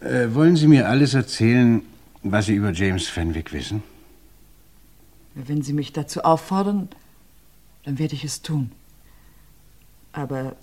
[0.00, 1.82] Äh, wollen Sie mir alles erzählen,
[2.22, 3.82] was Sie über James Fenwick wissen?
[5.34, 6.88] Wenn Sie mich dazu auffordern,
[7.84, 8.72] dann werde ich es tun.
[10.12, 10.56] Aber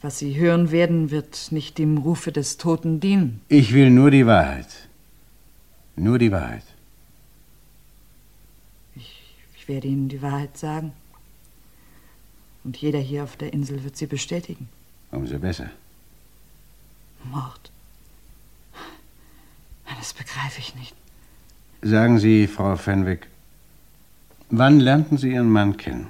[0.00, 3.40] was Sie hören werden, wird nicht dem Rufe des Toten dienen.
[3.48, 4.88] Ich will nur die Wahrheit.
[5.94, 6.64] Nur die Wahrheit.
[8.94, 10.92] Ich werde Ihnen die Wahrheit sagen.
[12.64, 14.68] Und jeder hier auf der Insel wird sie bestätigen.
[15.10, 15.70] Umso besser.
[17.24, 17.70] Mord.
[19.98, 20.94] Das begreife ich nicht.
[21.82, 23.28] Sagen Sie, Frau Fenwick,
[24.50, 26.08] wann lernten Sie Ihren Mann kennen?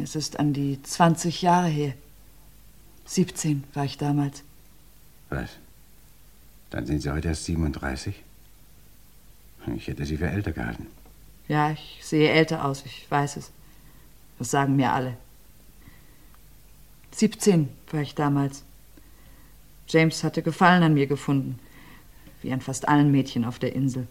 [0.00, 1.94] Es ist an die 20 Jahre her.
[3.06, 4.42] 17 war ich damals.
[5.30, 5.50] Was?
[6.70, 8.14] Dann sind Sie heute erst 37?
[9.76, 10.86] Ich hätte Sie für älter gehalten.
[11.48, 13.50] Ja, ich sehe älter aus, ich weiß es.
[14.38, 15.16] Das sagen mir alle.
[17.12, 18.62] 17 war ich damals.
[19.88, 21.58] James hatte Gefallen an mir gefunden,
[22.42, 24.06] wie an fast allen Mädchen auf der Insel.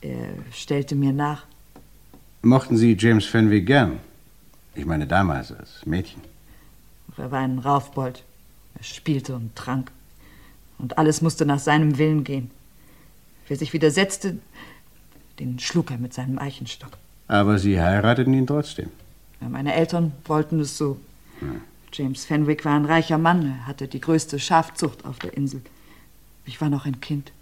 [0.00, 1.46] Er stellte mir nach.
[2.42, 4.00] Mochten Sie James Fenwick gern?
[4.74, 6.20] Ich meine damals als Mädchen.
[7.16, 8.22] Er war ein Raufbold.
[8.76, 9.90] Er spielte und trank.
[10.78, 12.50] Und alles musste nach seinem Willen gehen.
[13.46, 14.38] Wer sich widersetzte,
[15.38, 16.98] den schlug er mit seinem Eichenstock.
[17.28, 18.90] Aber Sie heirateten ihn trotzdem.
[19.48, 20.98] Meine Eltern wollten es so.
[21.92, 23.46] James Fenwick war ein reicher Mann.
[23.46, 25.62] Er hatte die größte Schafzucht auf der Insel.
[26.44, 27.32] Ich war noch ein Kind.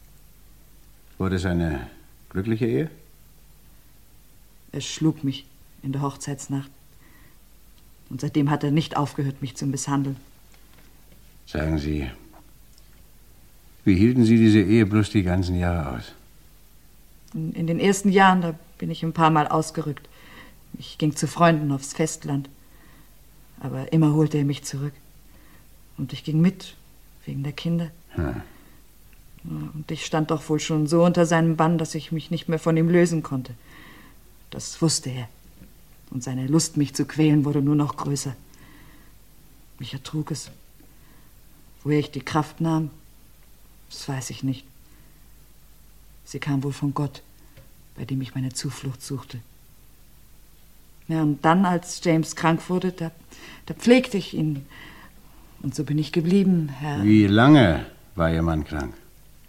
[1.18, 1.86] Wurde es eine
[2.28, 2.90] glückliche Ehe?
[4.72, 5.46] Er schlug mich
[5.82, 6.70] in der Hochzeitsnacht.
[8.10, 10.16] Und seitdem hat er nicht aufgehört, mich zu misshandeln.
[11.46, 12.10] Sagen Sie,
[13.84, 16.12] wie hielten Sie diese Ehe bloß die ganzen Jahre aus?
[17.34, 20.08] In, in den ersten Jahren, da bin ich ein paar Mal ausgerückt.
[20.78, 22.48] Ich ging zu Freunden aufs Festland.
[23.60, 24.94] Aber immer holte er mich zurück.
[25.96, 26.74] Und ich ging mit,
[27.24, 27.90] wegen der Kinder.
[28.10, 28.42] Hm.
[29.44, 32.58] Und ich stand doch wohl schon so unter seinem Bann, dass ich mich nicht mehr
[32.58, 33.54] von ihm lösen konnte.
[34.50, 35.28] Das wusste er.
[36.10, 38.36] Und seine Lust, mich zu quälen, wurde nur noch größer.
[39.80, 40.50] Ich ertrug es.
[41.82, 42.90] Woher ich die Kraft nahm,
[43.90, 44.64] das weiß ich nicht.
[46.24, 47.22] Sie kam wohl von Gott,
[47.96, 49.40] bei dem ich meine Zuflucht suchte.
[51.12, 53.10] Ja, und dann, als James krank wurde, da,
[53.66, 54.64] da pflegte ich ihn.
[55.62, 57.02] Und so bin ich geblieben, Herr.
[57.02, 58.94] Wie lange war Ihr Mann krank?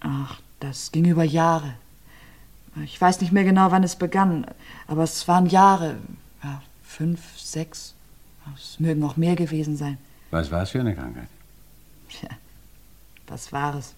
[0.01, 1.75] Ach, das ging über Jahre.
[2.83, 4.45] Ich weiß nicht mehr genau, wann es begann,
[4.87, 5.95] aber es waren Jahre.
[6.43, 7.93] Ja, fünf, sechs.
[8.57, 9.97] Es mögen auch mehr gewesen sein.
[10.31, 11.29] Was war es für eine Krankheit?
[12.09, 12.29] Tja,
[13.27, 13.93] was war es?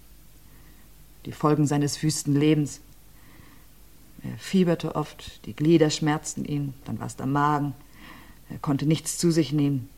[1.25, 2.79] Die Folgen seines wüsten Lebens.
[4.31, 7.73] Er fieberte oft, die Glieder schmerzten ihn, dann war es der Magen.
[8.49, 9.89] Er konnte nichts zu sich nehmen.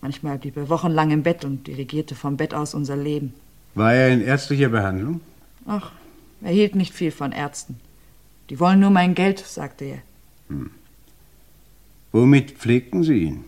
[0.00, 3.34] Manchmal blieb er wochenlang im Bett und dirigierte vom Bett aus unser Leben.
[3.74, 5.20] War er in ärztlicher Behandlung?
[5.66, 5.92] Ach,
[6.42, 7.80] er hielt nicht viel von Ärzten.
[8.50, 9.98] Die wollen nur mein Geld, sagte er.
[10.48, 10.70] Hm.
[12.12, 13.44] Womit pflegten Sie ihn?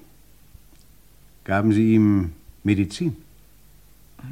[1.44, 2.32] Gaben Sie ihm
[2.64, 3.16] Medizin?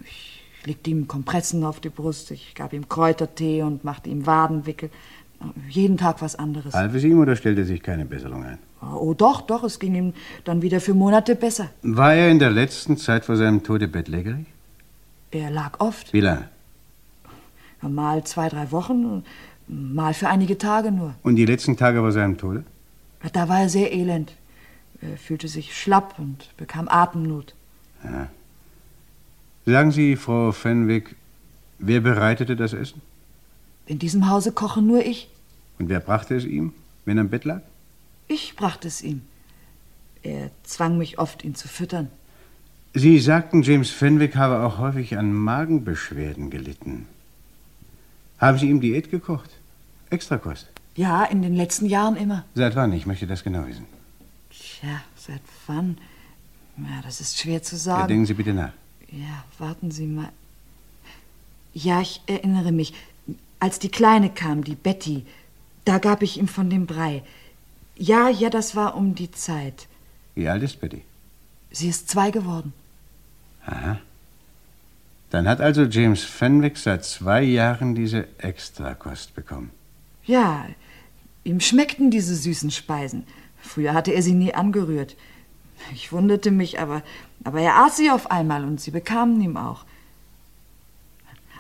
[0.05, 4.25] Ich Ich legte ihm Kompressen auf die Brust, ich gab ihm Kräutertee und machte ihm
[4.25, 4.89] Wadenwickel.
[5.69, 6.75] Jeden Tag was anderes.
[6.75, 8.59] Half es ihm oder stellte sich keine Besserung ein?
[8.81, 11.71] Oh, doch, doch, es ging ihm dann wieder für Monate besser.
[11.83, 14.47] War er in der letzten Zeit vor seinem Tode bettlägerig?
[15.31, 16.13] Er lag oft.
[16.13, 16.49] Wie lange?
[17.81, 19.25] Mal zwei, drei Wochen,
[19.69, 21.15] mal für einige Tage nur.
[21.23, 22.65] Und die letzten Tage vor seinem Tode?
[23.33, 24.33] Da war er sehr elend.
[25.01, 27.55] Er fühlte sich schlapp und bekam Atemnot.
[28.05, 28.29] Ja.
[29.67, 31.17] Sagen Sie, Frau Fenwick,
[31.79, 33.03] wer bereitete das Essen?
[33.87, 35.29] In diesem Hause koche nur ich.
[35.79, 36.73] Und wer brachte es ihm,
[37.05, 37.61] wenn er im Bett lag?
[38.29, 39.23] Ich brachte es ihm.
[40.23, 42.09] Er zwang mich oft, ihn zu füttern.
[42.95, 47.07] Sie sagten, James Fenwick habe auch häufig an Magenbeschwerden gelitten.
[48.39, 49.51] Haben Sie ihm Diät gekocht?
[50.11, 50.71] Extrakost?
[50.97, 52.45] Ja, in den letzten Jahren immer.
[52.55, 52.93] Seit wann?
[52.93, 53.87] Ich möchte das genau wissen.
[54.51, 55.99] Tja, seit wann?
[56.77, 58.09] Ja, das ist schwer zu Ja, sagen.
[58.09, 58.73] denken Sie bitte nach.
[59.11, 60.31] Ja, warten Sie mal.
[61.73, 62.95] Ja, ich erinnere mich.
[63.59, 65.25] Als die Kleine kam, die Betty,
[65.85, 67.23] da gab ich ihm von dem Brei.
[67.97, 69.87] Ja, ja, das war um die Zeit.
[70.35, 71.03] Wie alt ist Betty?
[71.71, 72.73] Sie ist zwei geworden.
[73.67, 73.99] Aha.
[75.31, 79.71] Dann hat also James Fenwick seit zwei Jahren diese Extrakost bekommen.
[80.25, 80.67] Ja,
[81.43, 83.27] ihm schmeckten diese süßen Speisen.
[83.61, 85.17] Früher hatte er sie nie angerührt.
[85.93, 87.03] Ich wunderte mich, aber,
[87.43, 89.85] aber er aß sie auf einmal und sie bekamen ihm auch.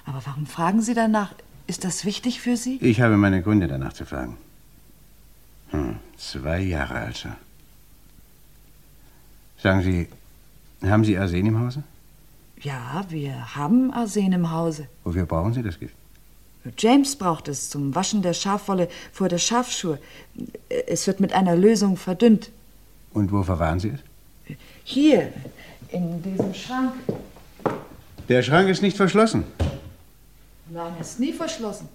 [0.06, 1.34] Aber warum fragen Sie danach?
[1.66, 2.79] Ist das wichtig für Sie?
[2.81, 4.37] Ich habe meine Gründe, danach zu fragen.
[5.70, 7.31] Hm, zwei Jahre also.
[9.62, 10.09] Sagen Sie,
[10.83, 11.83] haben Sie Arsen im Hause?
[12.61, 14.88] Ja, wir haben Arsen im Hause.
[15.05, 15.94] Wofür brauchen Sie das Gift?
[16.79, 19.98] James braucht es zum Waschen der Schafwolle vor der Schafschur.
[20.87, 22.50] Es wird mit einer Lösung verdünnt.
[23.12, 24.57] Und wo verwahren Sie es?
[24.85, 25.33] Hier,
[25.90, 26.94] in diesem Schrank.
[28.29, 29.44] Der Schrank ist nicht verschlossen.
[30.74, 31.88] Nein, ist nie verschlossen.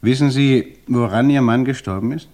[0.00, 2.28] Wissen Sie, woran Ihr Mann gestorben ist?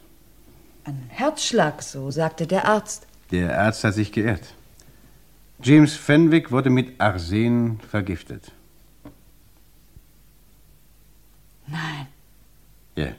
[0.84, 3.06] Ein Herzschlag, so sagte der Arzt.
[3.30, 4.42] Der Arzt hat sich geirrt.
[5.62, 8.52] James Fenwick wurde mit Arsen vergiftet.
[11.66, 12.06] Nein.
[12.96, 13.12] Ja.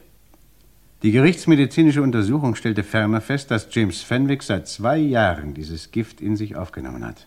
[1.02, 6.36] Die gerichtsmedizinische Untersuchung stellte ferner fest, dass James Fenwick seit zwei Jahren dieses Gift in
[6.36, 7.26] sich aufgenommen hat.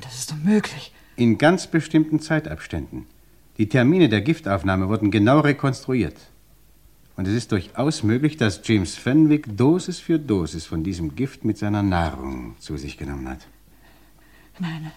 [0.00, 0.94] Das ist unmöglich.
[1.16, 3.06] In ganz bestimmten Zeitabständen.
[3.58, 6.16] Die Termine der Giftaufnahme wurden genau rekonstruiert.
[7.16, 11.56] Und es ist durchaus möglich, dass James Fenwick Dosis für Dosis von diesem Gift mit
[11.56, 13.46] seiner Nahrung zu sich genommen hat.
[14.58, 14.90] Nein.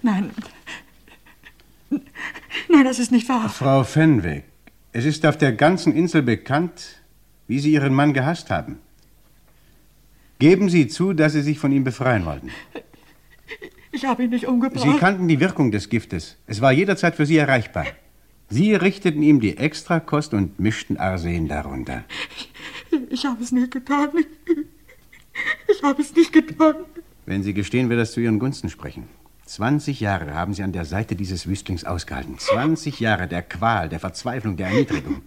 [0.00, 0.30] Nein.
[1.90, 3.50] Nein, das ist nicht wahr.
[3.50, 4.44] Frau Fenwick,
[4.92, 7.02] es ist auf der ganzen Insel bekannt,
[7.46, 8.78] wie Sie Ihren Mann gehasst haben.
[10.38, 12.50] Geben Sie zu, dass Sie sich von ihm befreien wollten.
[13.94, 14.82] Ich habe ihn nicht umgebracht.
[14.82, 16.36] Sie kannten die Wirkung des Giftes.
[16.46, 17.86] Es war jederzeit für Sie erreichbar.
[18.48, 22.04] Sie richteten ihm die Extrakost und mischten Arsen darunter.
[23.10, 24.10] Ich habe es nicht getan.
[25.68, 26.74] Ich habe es nicht getan.
[27.26, 29.08] Wenn Sie gestehen, wird das zu Ihren Gunsten sprechen.
[29.46, 32.38] 20 Jahre haben Sie an der Seite dieses Wüstlings ausgehalten.
[32.38, 35.22] 20 Jahre der Qual, der Verzweiflung, der Erniedrigung.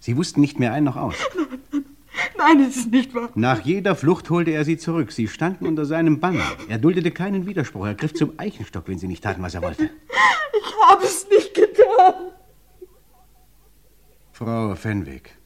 [0.00, 1.16] Sie wussten nicht mehr ein noch aus.
[1.72, 1.84] Nein,
[2.68, 3.30] es ist nicht wahr.
[3.34, 5.12] Nach jeder Flucht holte er sie zurück.
[5.12, 6.40] Sie standen unter seinem Bann.
[6.68, 7.86] Er duldete keinen Widerspruch.
[7.86, 9.84] Er griff zum Eichenstock, wenn sie nicht taten, was er wollte.
[9.84, 12.14] Ich habe es nicht getan.
[14.32, 15.36] Frau Fenwick,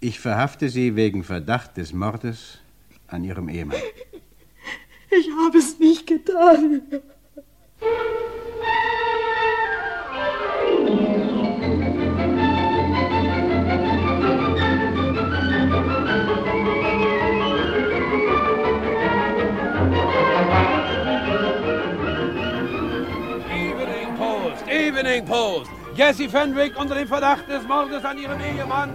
[0.00, 2.58] ich verhafte Sie wegen Verdacht des Mordes
[3.06, 3.76] an Ihrem Ehemann.
[5.10, 6.82] Ich habe es nicht getan.
[25.30, 25.70] Post.
[25.94, 28.90] Jesse Fenwick unter dem Verdacht des Mordes an ihren Ehemann.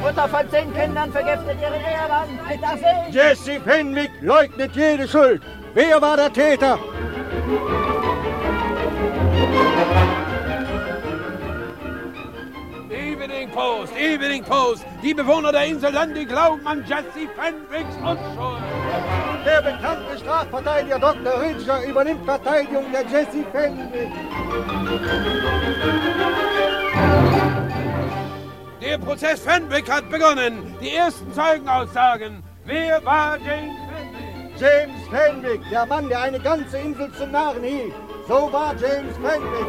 [0.00, 2.60] Mutter von zehn Kindern vergiftet ihren Ehemann.
[2.60, 3.14] Das ich.
[3.14, 5.42] Jesse Fenwick leugnet jede Schuld.
[5.74, 6.78] Wer war der Täter?
[12.90, 14.86] Evening Post, Evening Post.
[15.02, 18.73] Die Bewohner der Insel Landy glauben an Jesse Fenwicks Unschuld.
[19.44, 21.40] Der bekannte Strafverteidiger Dr.
[21.40, 24.12] Rüdiger übernimmt Verteidigung der Jesse Fenwick.
[28.80, 30.74] Der Prozess Fenwick hat begonnen.
[30.80, 32.42] Die ersten Zeugenaussagen.
[32.64, 34.60] Wer war James Fenwick?
[34.60, 37.92] James Fenwick, der Mann, der eine ganze Insel zum Narren hielt.
[38.28, 39.66] So war James Fenwick.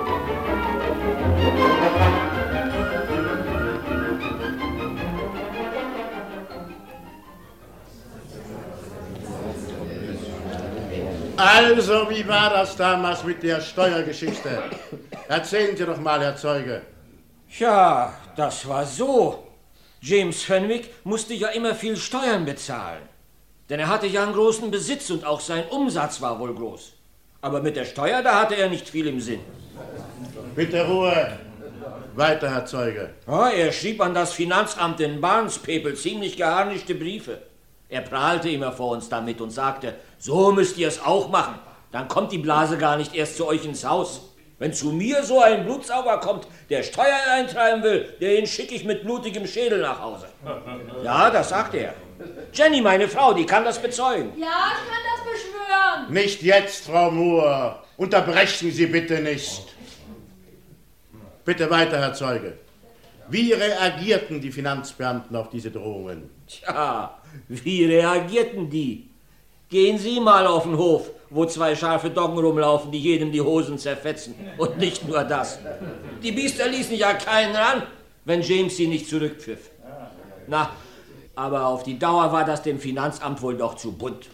[11.38, 14.64] Also, wie war das damals mit der Steuergeschichte?
[15.28, 16.82] Erzählen Sie doch mal, Herr Zeuge.
[17.60, 19.48] Ja, das war so.
[20.02, 23.02] James Fenwick musste ja immer viel Steuern bezahlen.
[23.70, 26.94] Denn er hatte ja einen großen Besitz und auch sein Umsatz war wohl groß.
[27.42, 29.42] Aber mit der Steuer, da hatte er nicht viel im Sinn.
[30.56, 31.38] Bitte Ruhe.
[32.16, 33.10] Weiter, Herr Zeuge.
[33.28, 37.42] Ja, er schrieb an das Finanzamt in Barnstaple ziemlich geharnischte Briefe.
[37.96, 41.56] Er prahlte immer vor uns damit und sagte, so müsst ihr es auch machen.
[41.94, 44.34] Dann kommt die Blase gar nicht erst zu euch ins Haus.
[44.60, 49.04] Wenn zu mir so ein Blutsauger kommt, der Steuern eintreiben will, den schicke ich mit
[49.04, 50.28] blutigem Schädel nach Hause.
[51.06, 51.94] Ja, das sagte er.
[52.52, 54.34] Jenny, meine Frau, die kann das bezeugen.
[54.38, 56.14] Ja, ich kann das beschwören.
[56.14, 57.78] Nicht jetzt, Frau Moore.
[57.96, 59.64] Unterbrechen Sie bitte nicht.
[61.46, 62.58] Bitte weiter, Herr Zeuge.
[63.30, 66.30] Wie reagierten die Finanzbeamten auf diese Drohungen?
[66.46, 69.10] Tja, wie reagierten die?
[69.70, 73.78] Gehen Sie mal auf den Hof, wo zwei scharfe Doggen rumlaufen, die jedem die Hosen
[73.78, 74.36] zerfetzen.
[74.58, 75.60] Und nicht nur das.
[76.22, 77.84] Die Biester ließen ja keinen ran,
[78.26, 79.70] wenn James sie nicht zurückpfiff.
[80.48, 80.70] Na,
[81.36, 84.30] aber auf die Dauer war das dem Finanzamt wohl doch zu bunt.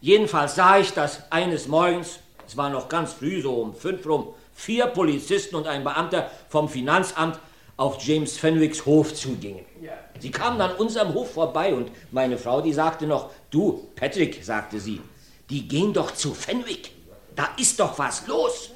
[0.00, 4.28] Jedenfalls sah ich, dass eines Morgens, es war noch ganz früh, so um fünf rum,
[4.54, 7.38] vier Polizisten und ein Beamter vom Finanzamt
[7.80, 9.64] auf James Fenwicks Hof zugingen.
[10.18, 14.78] Sie kamen an unserem Hof vorbei und meine Frau, die sagte noch, du, Patrick, sagte
[14.78, 15.00] sie,
[15.48, 16.90] die gehen doch zu Fenwick.
[17.34, 18.70] Da ist doch was los.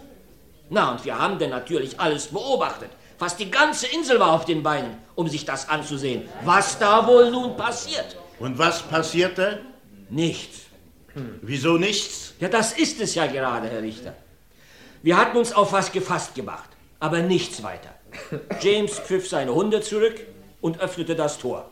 [0.71, 2.89] Na, und wir haben denn natürlich alles beobachtet.
[3.19, 6.23] Fast die ganze Insel war auf den Beinen, um sich das anzusehen.
[6.43, 8.17] Was da wohl nun passiert?
[8.41, 9.61] Und was passierte?
[10.09, 10.61] Nichts.
[11.43, 12.33] Wieso nichts?
[12.41, 14.15] Ja, das ist es ja gerade, Herr Richter.
[15.03, 17.94] Wir hatten uns auf was gefasst gemacht, aber nichts weiter.
[18.61, 20.21] James pfiff seine Hunde zurück
[20.61, 21.71] und öffnete das Tor.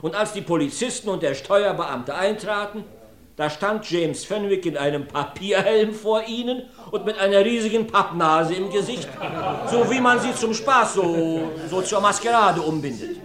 [0.00, 2.84] Und als die Polizisten und der Steuerbeamte eintraten,
[3.36, 8.70] da stand James Fenwick in einem Papierhelm vor ihnen und mit einer riesigen Pappnase im
[8.70, 9.08] Gesicht,
[9.70, 13.16] so wie man sie zum Spaß, so, so zur Maskerade umbindet.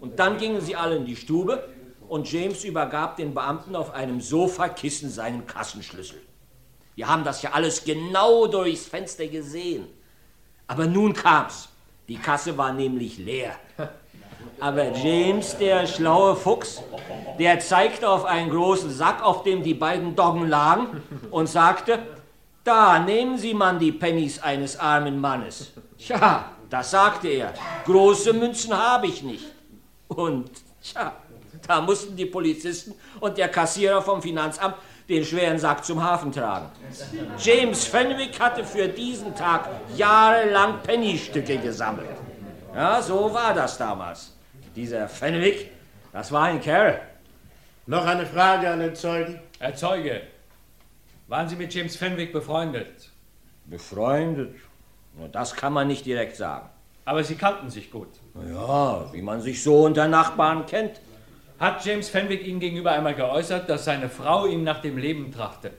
[0.00, 1.66] Und dann gingen sie alle in die Stube
[2.08, 6.20] und James übergab den Beamten auf einem Sofakissen seinen Kassenschlüssel.
[6.94, 9.86] Wir haben das ja alles genau durchs Fenster gesehen.
[10.66, 11.67] Aber nun kam's.
[12.08, 13.54] Die Kasse war nämlich leer.
[14.60, 16.82] Aber James, der schlaue Fuchs,
[17.38, 21.98] der zeigte auf einen großen Sack, auf dem die beiden Doggen lagen, und sagte,
[22.64, 25.72] da nehmen Sie man die Pennies eines armen Mannes.
[25.98, 27.54] Tja, das sagte er.
[27.84, 29.44] Große Münzen habe ich nicht.
[30.08, 30.50] Und
[30.82, 31.14] tja,
[31.66, 34.76] da mussten die Polizisten und der Kassierer vom Finanzamt
[35.08, 36.66] den schweren Sack zum Hafen tragen.
[37.38, 42.08] James Fenwick hatte für diesen Tag jahrelang Pennystücke gesammelt.
[42.74, 44.36] Ja, so war das damals.
[44.76, 45.70] Dieser Fenwick,
[46.12, 47.00] das war ein Kerl.
[47.86, 49.40] Noch eine Frage an den Zeugen.
[49.58, 50.20] Herr Zeuge,
[51.26, 53.10] waren Sie mit James Fenwick befreundet?
[53.64, 54.54] Befreundet?
[55.32, 56.68] Das kann man nicht direkt sagen.
[57.06, 58.08] Aber Sie kannten sich gut.
[58.52, 61.00] Ja, wie man sich so unter Nachbarn kennt.
[61.58, 65.74] Hat James Fenwick Ihnen gegenüber einmal geäußert, dass seine Frau ihm nach dem Leben trachtet?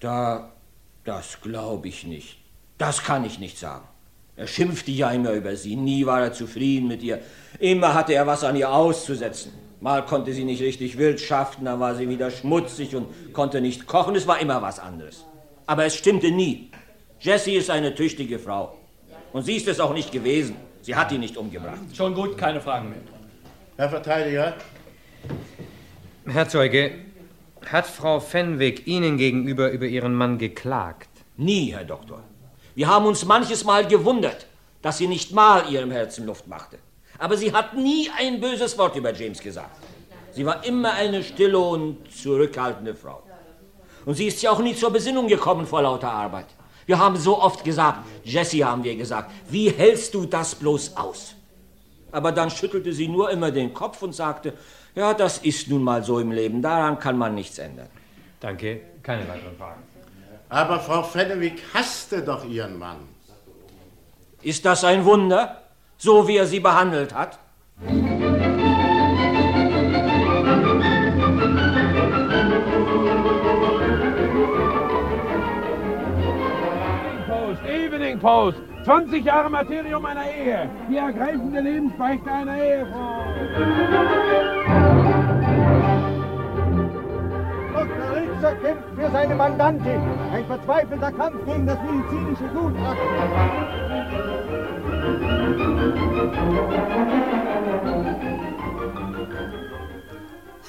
[0.00, 0.50] Da,
[1.04, 2.38] das glaube ich nicht.
[2.78, 3.86] Das kann ich nicht sagen.
[4.36, 7.20] Er schimpfte ja immer über sie, nie war er zufrieden mit ihr.
[7.58, 9.52] Immer hatte er was an ihr auszusetzen.
[9.82, 14.16] Mal konnte sie nicht richtig wirtschaften, dann war sie wieder schmutzig und konnte nicht kochen.
[14.16, 15.26] Es war immer was anderes.
[15.66, 16.70] Aber es stimmte nie.
[17.20, 18.78] Jessie ist eine tüchtige Frau.
[19.34, 20.56] Und sie ist es auch nicht gewesen.
[20.80, 21.78] Sie hat ihn nicht umgebracht.
[21.94, 23.00] Schon gut, keine Fragen mehr.
[23.76, 24.54] Herr Verteidiger.
[26.32, 26.92] Herr Zeuge,
[27.68, 31.08] hat Frau Fenwick Ihnen gegenüber über Ihren Mann geklagt?
[31.36, 32.22] Nie, Herr Doktor.
[32.76, 34.46] Wir haben uns manches Mal gewundert,
[34.80, 36.78] dass sie nicht mal ihrem Herzen Luft machte.
[37.18, 39.76] Aber sie hat nie ein böses Wort über James gesagt.
[40.32, 43.24] Sie war immer eine stille und zurückhaltende Frau.
[44.06, 46.46] Und sie ist ja auch nie zur Besinnung gekommen vor lauter Arbeit.
[46.86, 51.34] Wir haben so oft gesagt, Jessie haben wir gesagt, wie hältst du das bloß aus?
[52.12, 54.54] Aber dann schüttelte sie nur immer den Kopf und sagte,
[54.94, 57.88] ja, das ist nun mal so im Leben, daran kann man nichts ändern.
[58.40, 59.82] Danke, keine weiteren Fragen.
[60.48, 62.96] Aber Frau Fennewick hasste doch ihren Mann.
[64.42, 65.62] Ist das ein Wunder,
[65.96, 67.38] so wie er sie behandelt hat?
[77.28, 78.58] Post, Evening Post.
[78.84, 80.70] 20 Jahre Materium einer Ehe.
[80.90, 83.24] Die ergreifende Lebensbeichte einer Ehefrau.
[88.40, 90.00] Richter kämpft für seine Mandantin.
[90.32, 93.06] Ein verzweifelter Kampf gegen das medizinische Gutachten.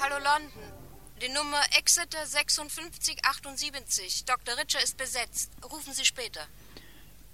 [0.00, 0.52] Hallo London.
[1.22, 4.26] Die Nummer Exeter 5678.
[4.26, 4.58] Dr.
[4.58, 5.50] Richer ist besetzt.
[5.64, 6.46] Rufen Sie später.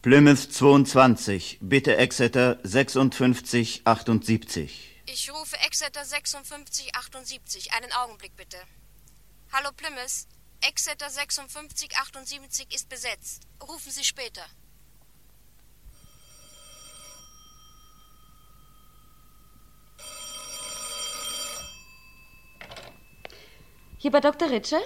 [0.03, 5.03] Plymouth 22, bitte Exeter 5678.
[5.07, 7.73] Ich rufe Exeter 5678.
[7.73, 8.59] Einen Augenblick bitte.
[9.51, 10.27] Hallo Plymouth.
[10.61, 13.47] Exeter 5678 ist besetzt.
[13.67, 14.43] Rufen Sie später.
[23.97, 24.51] Hier bei Dr.
[24.51, 24.79] Ritsche?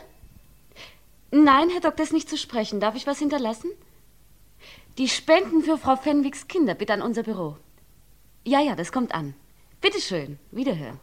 [1.33, 2.79] Nein, Herr Doktor ist nicht zu sprechen.
[2.79, 3.71] Darf ich was hinterlassen?
[4.97, 7.57] Die Spenden für Frau Fenwicks Kinder bitte an unser Büro.
[8.45, 9.35] Ja, ja, das kommt an.
[9.81, 10.39] Bitte schön.
[10.53, 11.01] Wiederhören.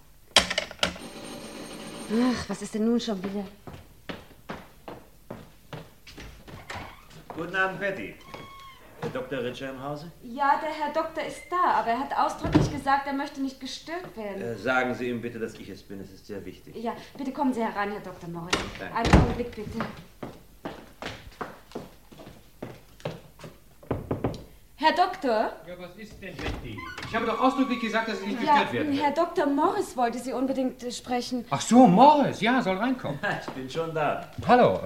[2.12, 3.46] Ach, was ist denn nun schon wieder?
[7.28, 8.16] Guten Abend, Betty.
[9.04, 9.44] Der Dr.
[9.44, 10.12] Richer im Hause?
[10.24, 14.18] Ja, der Herr Doktor ist da, aber er hat ausdrücklich gesagt, er möchte nicht gestört
[14.18, 14.42] werden.
[14.42, 16.02] Äh, sagen Sie ihm bitte, dass ich es bin.
[16.02, 16.76] Es ist sehr wichtig.
[16.76, 18.28] Ja, bitte kommen Sie herein, Herr Dr.
[18.30, 18.56] Morris.
[18.94, 19.80] Einen Augenblick, bitte.
[24.82, 25.52] Herr Doktor?
[25.68, 26.78] Ja, was ist denn, Betty?
[27.10, 28.94] Ich habe doch ausdrücklich gesagt, dass Sie nicht Ja, gestört werden.
[28.94, 29.46] Herr Dr.
[29.46, 31.44] Morris wollte Sie unbedingt äh, sprechen.
[31.50, 32.40] Ach so, Morris.
[32.40, 33.20] Ja, soll reinkommen.
[33.46, 34.32] Ich bin schon da.
[34.48, 34.80] Hallo.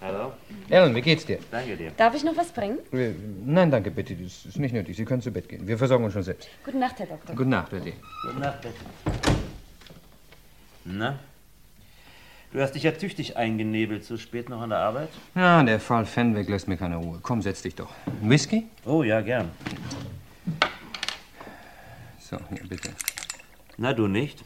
[0.00, 0.32] Hallo?
[0.70, 1.40] Ellen, wie geht's dir?
[1.50, 1.90] Danke dir.
[1.90, 2.78] Darf ich noch was bringen?
[2.90, 3.12] Äh,
[3.44, 4.16] Nein, danke, Betty.
[4.16, 4.96] Das ist nicht nötig.
[4.96, 5.68] Sie können zu Bett gehen.
[5.68, 6.48] Wir versorgen uns schon selbst.
[6.64, 7.36] Gute Nacht, Herr Doktor.
[7.36, 7.92] Gute Nacht, Betty.
[8.26, 8.74] Gute Nacht, Betty.
[10.86, 11.18] Na?
[12.54, 14.04] Du hast dich ja tüchtig eingenebelt.
[14.04, 15.08] So spät noch an der Arbeit?
[15.34, 17.18] Ja, der Fall Fenwick lässt mir keine Ruhe.
[17.20, 17.90] Komm, setz dich doch.
[18.06, 18.68] Ein Whisky?
[18.84, 19.50] Oh, ja, gern.
[22.20, 22.90] So, hier, bitte.
[23.76, 24.44] Na, du nicht?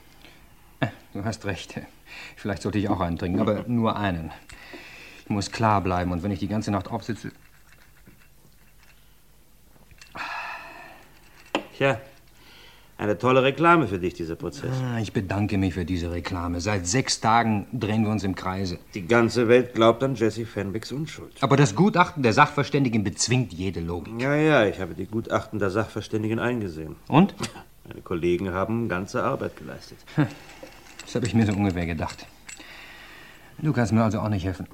[1.13, 1.79] Du hast recht.
[2.37, 4.33] Vielleicht sollte ich auch einen trinken, aber nur einen.
[5.25, 7.31] Ich muss klar bleiben und wenn ich die ganze Nacht aufsitze.
[11.77, 12.01] Tja,
[12.99, 14.73] eine tolle Reklame für dich, dieser Prozess.
[14.83, 16.61] Ah, Ich bedanke mich für diese Reklame.
[16.61, 18.79] Seit sechs Tagen drehen wir uns im Kreise.
[18.95, 21.33] Die ganze Welt glaubt an Jesse Fenwicks Unschuld.
[21.41, 24.21] Aber das Gutachten der Sachverständigen bezwingt jede Logik.
[24.21, 26.97] Ja, ja, ich habe die Gutachten der Sachverständigen eingesehen.
[27.07, 27.35] Und?
[27.87, 29.99] Meine Kollegen haben ganze Arbeit geleistet.
[30.17, 32.27] Das habe ich mir so ungefähr gedacht.
[33.59, 34.67] Du kannst mir also auch nicht helfen.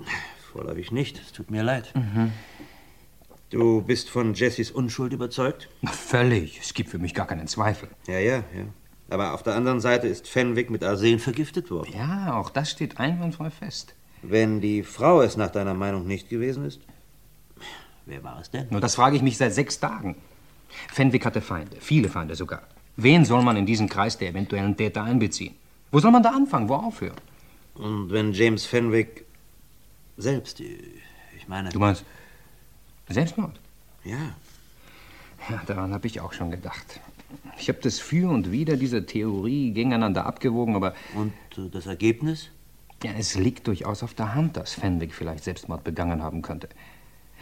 [0.52, 1.92] Vorläufig nicht, es tut mir leid.
[1.94, 2.32] Mhm.
[3.54, 5.68] Du bist von Jessys Unschuld überzeugt?
[5.84, 6.58] Völlig.
[6.60, 7.88] Es gibt für mich gar keinen Zweifel.
[8.08, 8.66] Ja, ja, ja.
[9.10, 11.94] Aber auf der anderen Seite ist Fenwick mit Arsen vergiftet worden.
[11.96, 13.94] Ja, auch das steht einwandfrei fest.
[14.22, 16.80] Wenn die Frau es nach deiner Meinung nicht gewesen ist,
[18.06, 18.66] wer war es denn?
[18.70, 20.16] Nur das frage ich mich seit sechs Tagen.
[20.92, 22.62] Fenwick hatte Feinde, viele Feinde sogar.
[22.96, 25.54] Wen soll man in diesen Kreis der eventuellen Täter einbeziehen?
[25.92, 27.20] Wo soll man da anfangen, wo aufhören?
[27.74, 29.24] Und wenn James Fenwick
[30.16, 31.68] selbst, ich meine...
[31.68, 32.04] Du meinst
[33.08, 33.58] Selbstmord?
[34.04, 34.34] Ja.
[35.50, 37.00] Ja, daran habe ich auch schon gedacht.
[37.58, 40.94] Ich habe das Für und Wider dieser Theorie gegeneinander abgewogen, aber...
[41.14, 42.50] Und äh, das Ergebnis?
[43.02, 46.68] Ja, es liegt durchaus auf der Hand, dass Fenwick vielleicht Selbstmord begangen haben könnte.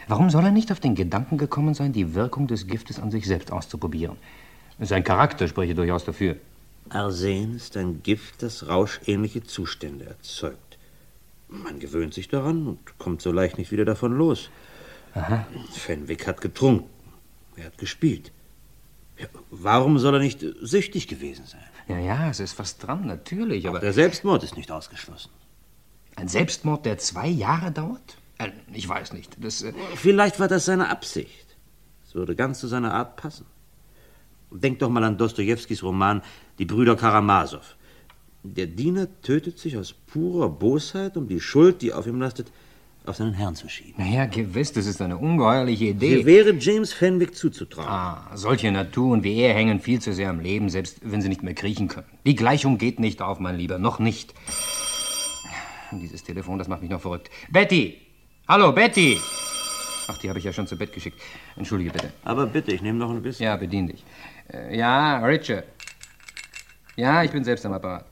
[0.07, 3.25] Warum soll er nicht auf den Gedanken gekommen sein, die Wirkung des Giftes an sich
[3.25, 4.17] selbst auszuprobieren?
[4.79, 6.35] Sein Charakter spreche durchaus dafür.
[6.89, 10.77] Arsen ist ein Gift, das rauschähnliche Zustände erzeugt.
[11.47, 14.49] Man gewöhnt sich daran und kommt so leicht nicht wieder davon los.
[15.13, 15.45] Aha.
[15.71, 16.89] Fenwick hat getrunken.
[17.55, 18.31] Er hat gespielt.
[19.19, 21.63] Ja, warum soll er nicht süchtig gewesen sein?
[21.87, 23.77] Ja, ja, es ist was dran, natürlich, aber...
[23.77, 25.29] Auch der Selbstmord ist nicht ausgeschlossen.
[26.15, 28.17] Ein Selbstmord, der zwei Jahre dauert?
[28.37, 29.37] Äh, ich weiß nicht.
[29.43, 31.57] Das, äh, Vielleicht war das seine Absicht.
[32.05, 33.45] Es würde ganz zu seiner Art passen.
[34.51, 36.21] Denk doch mal an Dostojewskis Roman
[36.59, 37.75] Die Brüder Karamasow.
[38.43, 42.51] Der Diener tötet sich aus purer Bosheit, um die Schuld, die auf ihm lastet,
[43.05, 43.95] auf seinen Herrn zu schieben.
[43.97, 46.17] naja, gewiss, das ist eine ungeheuerliche Idee.
[46.17, 47.87] Sie wäre James Fenwick zuzutrauen.
[47.87, 51.43] Ah, solche Naturen wie er hängen viel zu sehr am Leben, selbst wenn sie nicht
[51.43, 52.07] mehr kriechen können.
[52.25, 54.33] Die Gleichung geht nicht auf, mein Lieber, noch nicht.
[55.91, 57.29] Dieses Telefon, das macht mich noch verrückt.
[57.51, 57.97] Betty!
[58.47, 59.19] Hallo, Betty!
[60.07, 61.19] Ach, die habe ich ja schon zu Bett geschickt.
[61.55, 62.11] Entschuldige bitte.
[62.25, 63.45] Aber bitte, ich nehme noch ein bisschen.
[63.45, 64.03] Ja, bedien dich.
[64.51, 65.65] Äh, ja, Richard.
[66.95, 68.05] Ja, ich bin selbst am Apparat.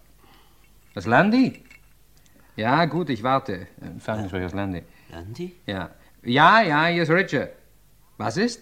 [0.94, 1.62] Was, Landy?
[2.62, 3.54] Ja, gut, ich warte.
[3.82, 4.84] Äh, Ferngespräch aus Landy.
[5.10, 5.56] Landy?
[5.66, 5.90] Ja.
[6.24, 7.50] Ja, ja, hier ist Richard.
[8.18, 8.62] Was ist?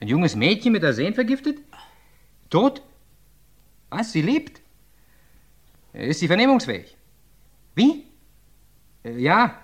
[0.00, 1.58] Ein junges Mädchen mit Arsen vergiftet?
[2.50, 2.82] Tot?
[3.90, 4.60] Was, sie lebt?
[5.92, 6.96] Ist sie vernehmungsfähig?
[7.76, 8.06] Wie?
[9.04, 9.60] Äh, Ja.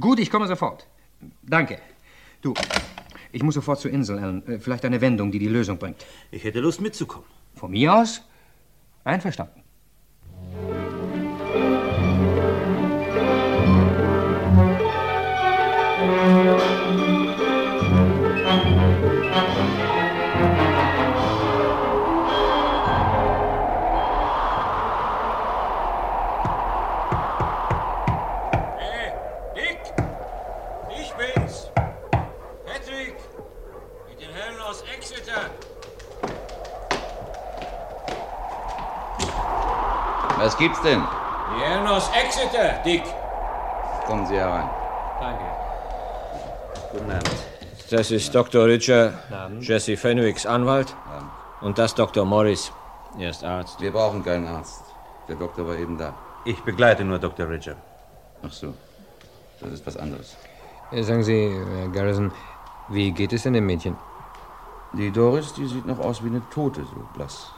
[0.00, 0.86] Gut, ich komme sofort.
[1.42, 1.78] Danke.
[2.40, 2.54] Du,
[3.30, 4.42] ich muss sofort zur Insel, Alan.
[4.46, 6.02] Äh, Vielleicht eine Wendung, die die Lösung bringt.
[6.30, 7.26] Ich hätte Lust mitzukommen.
[7.56, 8.22] Von mir aus?
[9.04, 9.61] Einverstanden.
[40.62, 41.02] Gibt's denn?
[41.56, 43.02] Hier aus Exeter, Dick.
[44.06, 44.68] Kommen Sie herein.
[45.20, 45.44] Danke.
[46.92, 47.30] Guten Abend.
[47.90, 48.66] Das ist Dr.
[48.66, 49.12] Richard.
[49.60, 50.94] Jesse Fenwicks Anwalt.
[51.60, 52.24] Und das Dr.
[52.24, 52.72] Morris.
[53.18, 53.80] Er ist Arzt.
[53.80, 54.84] Wir brauchen keinen Arzt.
[55.28, 56.14] Der Doktor war eben da.
[56.44, 57.48] Ich begleite nur Dr.
[57.48, 57.76] Richard.
[58.46, 58.74] Ach so.
[59.60, 60.36] Das ist was anderes.
[60.92, 61.40] Äh, Sagen Sie,
[61.76, 62.32] Herr Garrison,
[62.88, 63.96] wie geht es denn dem Mädchen?
[64.92, 67.50] Die Doris, die sieht noch aus wie eine Tote, so blass.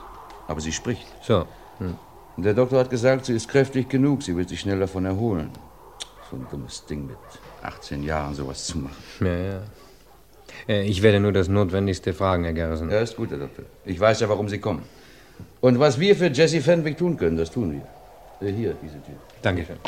[0.48, 1.06] Aber sie spricht.
[1.22, 1.46] So.
[1.78, 1.98] Hm.
[2.36, 5.50] Und der Doktor hat gesagt, sie ist kräftig genug, sie wird sich schnell davon erholen.
[6.30, 7.16] So ein dummes Ding mit
[7.62, 8.96] 18 Jahren sowas zu machen.
[9.20, 9.62] Ja, ja.
[10.68, 12.90] Äh, Ich werde nur das Notwendigste fragen, Herr Garrison.
[12.90, 13.64] Ja, ist gut, Herr Doktor.
[13.84, 14.82] Ich weiß ja, warum Sie kommen.
[15.60, 17.72] Und was wir für Jesse Fenwick tun können, das tun
[18.40, 18.48] wir.
[18.48, 19.14] Äh, Hier, diese Tür.
[19.42, 19.78] Dankeschön.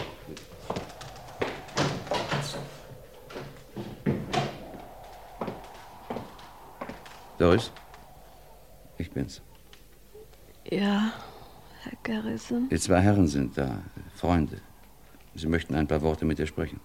[7.39, 7.71] Doris?
[8.99, 9.43] Ich bin's.
[10.71, 11.13] Ja,
[11.87, 12.69] Herr Garrison.
[12.69, 13.81] Die zwei Herren sind da,
[14.17, 14.61] Freunde.
[15.37, 16.81] Sie möchten ein paar Worte mit dir sprechen.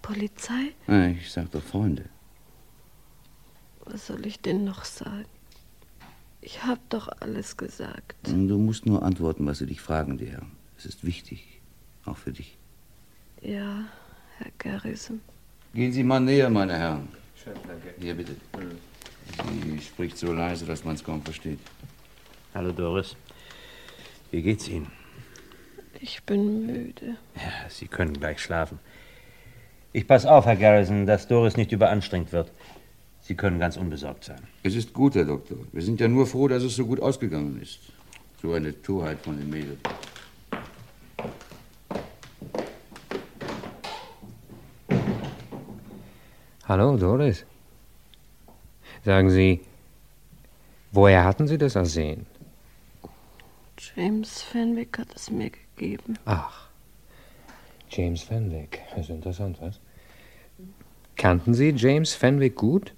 [0.00, 0.72] Polizei?
[0.86, 2.04] Nein, ich sag doch Freunde.
[3.84, 5.26] Was soll ich denn noch sagen?
[6.40, 8.16] Ich hab doch alles gesagt.
[8.22, 10.52] Du musst nur antworten, was sie dich fragen, die Herren.
[10.78, 11.60] Es ist wichtig,
[12.06, 12.56] auch für dich.
[13.42, 13.84] Ja,
[14.38, 15.20] Herr Garrison.
[15.74, 17.08] Gehen Sie mal näher, meine Herren.
[17.36, 17.94] Schön, danke.
[18.00, 18.36] Hier, bitte.
[19.62, 21.58] Sie spricht so leise, dass man es kaum versteht.
[22.54, 23.16] Hallo Doris.
[24.32, 24.90] Wie geht's Ihnen?
[26.00, 27.16] Ich bin müde.
[27.36, 28.78] Ja, Sie können gleich schlafen.
[29.92, 32.50] Ich pass auf, Herr Garrison, dass Doris nicht überanstrengt wird.
[33.20, 34.40] Sie können ganz unbesorgt sein.
[34.62, 35.58] Es ist gut, Herr Doktor.
[35.70, 37.78] Wir sind ja nur froh, dass es so gut ausgegangen ist.
[38.40, 39.78] So eine Torheit von den Mädels.
[46.66, 47.44] Hallo, Doris.
[49.04, 49.60] Sagen Sie,
[50.90, 52.24] woher hatten Sie das ersehen?
[53.96, 56.16] James Fenwick hat es mir gegeben.
[56.24, 56.68] Ach,
[57.90, 58.80] James Fenwick.
[58.90, 59.80] Das ist interessant, was?
[61.16, 62.94] Kannten Sie James Fenwick gut?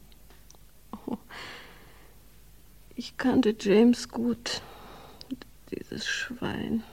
[2.96, 4.62] Ich kannte James gut.
[5.72, 6.84] Dieses Schwein.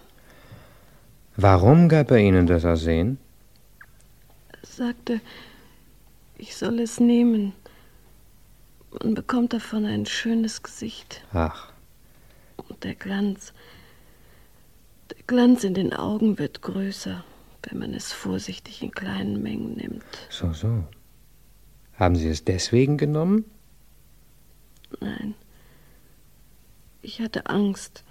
[1.37, 3.19] Warum gab er Ihnen das Ersehen?
[4.51, 5.21] Er sagte,
[6.37, 7.53] ich soll es nehmen.
[9.03, 11.23] Man bekommt davon ein schönes Gesicht.
[11.33, 11.71] Ach,
[12.57, 13.53] Und der Glanz.
[15.12, 17.24] Der Glanz in den Augen wird größer,
[17.64, 20.03] wenn man es vorsichtig in kleinen Mengen nimmt.
[20.30, 20.86] so, so.
[21.95, 23.43] Haben Sie es deswegen genommen?
[25.01, 25.36] Nein.
[27.01, 28.03] Ich hatte Angst.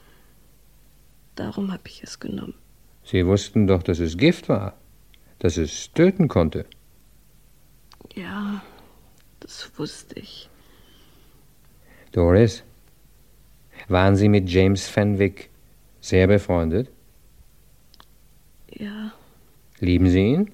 [1.37, 2.55] Darum habe ich es genommen.
[3.03, 4.77] Sie wussten doch, dass es Gift war,
[5.39, 6.67] dass es töten konnte.
[8.15, 8.63] Ja,
[9.41, 10.51] das wusste ich.
[12.13, 12.63] Doris,
[13.89, 15.49] waren Sie mit James Fenwick
[16.01, 16.91] sehr befreundet?
[18.73, 19.13] Ja,
[19.81, 20.51] Lieben Sie ihn?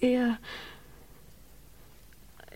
[0.00, 0.38] er.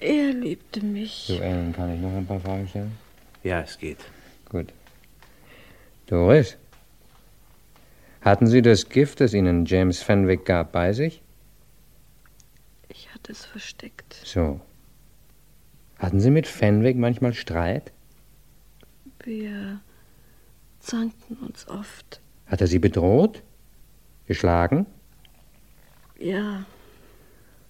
[0.00, 1.24] Er liebte mich.
[1.28, 2.92] So, Alan, kann ich noch ein paar Fragen stellen?
[3.42, 3.98] Ja, es geht.
[4.50, 4.72] Gut.
[6.06, 6.58] Doris,
[8.20, 11.22] hatten Sie das Gift, das Ihnen James Fenwick gab, bei sich?
[12.88, 14.14] Ich hatte es versteckt.
[14.24, 14.60] So.
[15.98, 17.92] Hatten Sie mit Fenwick manchmal Streit?
[19.22, 19.80] Wir
[20.84, 22.20] zankten uns oft.
[22.46, 23.42] Hat er Sie bedroht?
[24.26, 24.86] Geschlagen?
[26.18, 26.64] Ja,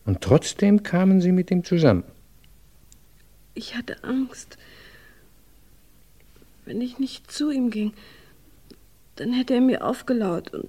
[0.04, 2.04] Und trotzdem kamen Sie mit ihm zusammen?
[3.56, 4.58] ich hatte Angst.
[6.64, 7.92] Wenn ich nicht zu ihm ging,
[9.14, 10.68] dann hätte er mir aufgelauert und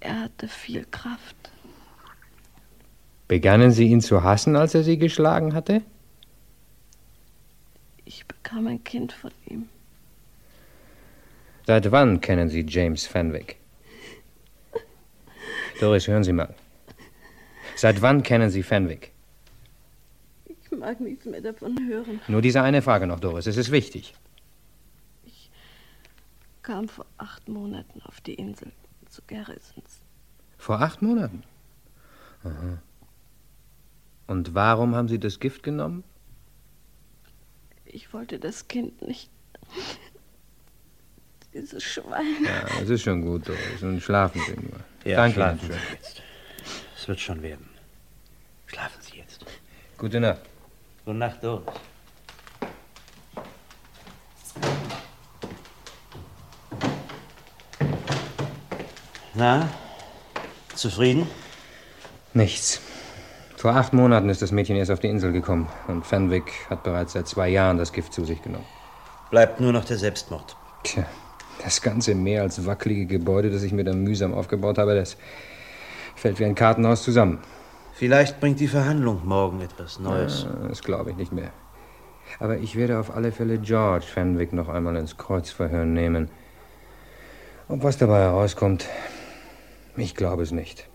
[0.00, 1.36] er hatte viel Kraft.
[3.26, 5.82] Begannen Sie ihn zu hassen, als er Sie geschlagen hatte?
[8.04, 9.68] Ich bekam ein Kind von ihm.
[11.70, 13.56] Seit wann kennen Sie James Fenwick?
[15.78, 16.52] Doris, hören Sie mal.
[17.76, 19.12] Seit wann kennen Sie Fenwick?
[20.46, 22.20] Ich mag nichts mehr davon hören.
[22.26, 23.46] Nur diese eine Frage noch, Doris.
[23.46, 24.14] Es ist wichtig.
[26.62, 28.72] Kam vor acht Monaten auf die Insel
[29.08, 30.00] zu Garrisons.
[30.58, 31.44] Vor acht Monaten.
[32.42, 32.82] Aha.
[34.26, 36.02] Und warum haben Sie das Gift genommen?
[37.84, 39.30] Ich wollte das Kind nicht.
[41.52, 42.44] Dieses Schwein.
[42.44, 43.82] Ja, das ist schon gut, Doris.
[43.82, 44.80] Und schlafen Sie nur.
[45.04, 45.72] Ja, Danke schlafen Ihnen.
[45.72, 46.22] Sie jetzt.
[46.96, 47.68] Es wird schon werden.
[48.66, 49.44] Schlafen Sie jetzt.
[49.98, 50.40] Gute Nacht.
[51.04, 51.66] Gute Nacht, Doris.
[59.34, 59.68] Na,
[60.74, 61.26] zufrieden?
[62.34, 62.80] Nichts.
[63.56, 65.68] Vor acht Monaten ist das Mädchen erst auf die Insel gekommen.
[65.88, 68.66] Und Fenwick hat bereits seit zwei Jahren das Gift zu sich genommen.
[69.30, 70.56] Bleibt nur noch der Selbstmord.
[70.82, 71.04] Tja,
[71.62, 75.16] Das ganze mehr als wackelige Gebäude, das ich mir da mühsam aufgebaut habe, das
[76.16, 77.38] fällt wie ein Kartenhaus zusammen.
[77.92, 80.44] Vielleicht bringt die Verhandlung morgen etwas Neues.
[80.44, 81.50] Ja, das glaube ich nicht mehr.
[82.38, 86.30] Aber ich werde auf alle Fälle George Fenwick noch einmal ins Kreuzverhör nehmen.
[87.68, 88.88] Und was dabei herauskommt,
[89.96, 90.88] ich glaube es nicht.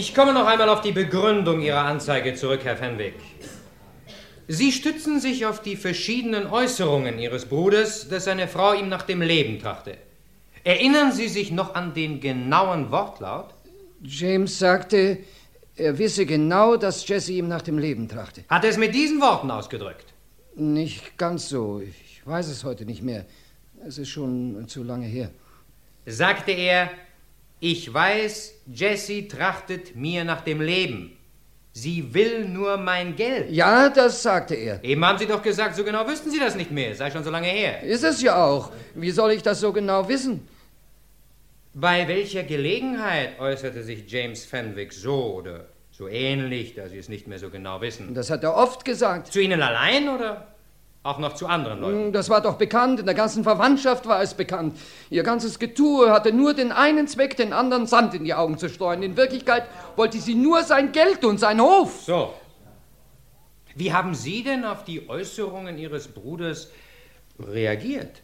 [0.00, 3.16] Ich komme noch einmal auf die Begründung Ihrer Anzeige zurück, Herr Fenwick.
[4.46, 9.22] Sie stützen sich auf die verschiedenen Äußerungen Ihres Bruders, dass seine Frau ihm nach dem
[9.22, 9.98] Leben trachte.
[10.62, 13.52] Erinnern Sie sich noch an den genauen Wortlaut?
[14.00, 15.18] James sagte,
[15.74, 18.44] er wisse genau, dass Jesse ihm nach dem Leben trachte.
[18.48, 20.14] Hat er es mit diesen Worten ausgedrückt?
[20.54, 21.80] Nicht ganz so.
[21.80, 23.26] Ich weiß es heute nicht mehr.
[23.84, 25.30] Es ist schon zu lange her.
[26.06, 26.88] Sagte er,
[27.60, 31.16] ich weiß, Jessie trachtet mir nach dem Leben.
[31.72, 33.50] Sie will nur mein Geld.
[33.50, 34.82] Ja, das sagte er.
[34.82, 36.94] Eben haben Sie doch gesagt, so genau wüssten Sie das nicht mehr.
[36.94, 37.82] Sei schon so lange her.
[37.82, 38.72] Ist es ja auch.
[38.94, 40.48] Wie soll ich das so genau wissen?
[41.74, 47.28] Bei welcher Gelegenheit äußerte sich James Fenwick so oder so ähnlich, da Sie es nicht
[47.28, 48.14] mehr so genau wissen?
[48.14, 49.32] Das hat er oft gesagt.
[49.32, 50.48] Zu Ihnen allein oder
[51.02, 52.12] auch noch zu anderen Leuten?
[52.12, 53.00] Das war doch bekannt.
[53.00, 54.76] In der ganzen Verwandtschaft war es bekannt.
[55.10, 58.68] Ihr ganzes Getue hatte nur den einen Zweck, den anderen Sand in die Augen zu
[58.68, 59.02] streuen.
[59.02, 59.64] In Wirklichkeit
[59.96, 62.02] wollte sie nur sein Geld und sein Hof.
[62.04, 62.34] So.
[63.74, 66.70] Wie haben Sie denn auf die Äußerungen Ihres Bruders
[67.38, 68.22] reagiert?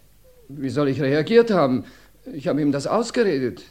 [0.49, 1.85] Wie soll ich reagiert haben?
[2.33, 3.63] Ich habe ihm das ausgeredet.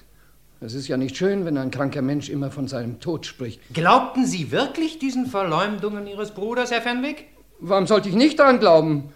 [0.62, 3.60] Es ist ja nicht schön, wenn ein kranker Mensch immer von seinem Tod spricht.
[3.74, 7.33] Glaubten Sie wirklich diesen Verleumdungen Ihres Bruders, Herr Fenwick?
[7.66, 9.14] Warum sollte ich nicht daran glauben?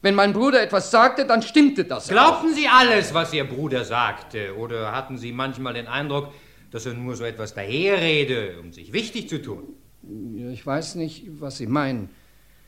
[0.00, 2.08] Wenn mein Bruder etwas sagte, dann stimmte das.
[2.08, 4.56] Glaubten Sie alles, was Ihr Bruder sagte?
[4.56, 6.28] Oder hatten Sie manchmal den Eindruck,
[6.70, 9.74] dass er nur so etwas daherrede, um sich wichtig zu tun?
[10.50, 12.08] Ich weiß nicht, was Sie meinen.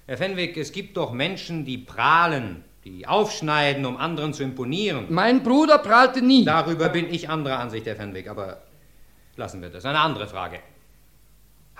[0.07, 5.07] Herr Fenwick, es gibt doch Menschen, die prahlen, die aufschneiden, um anderen zu imponieren.
[5.09, 6.45] Mein Bruder prahlte nie.
[6.45, 8.65] Darüber bin ich anderer Ansicht, Herr Fenwick, aber
[9.37, 9.87] lassen wir das.
[9.87, 10.59] Eine andere Frage.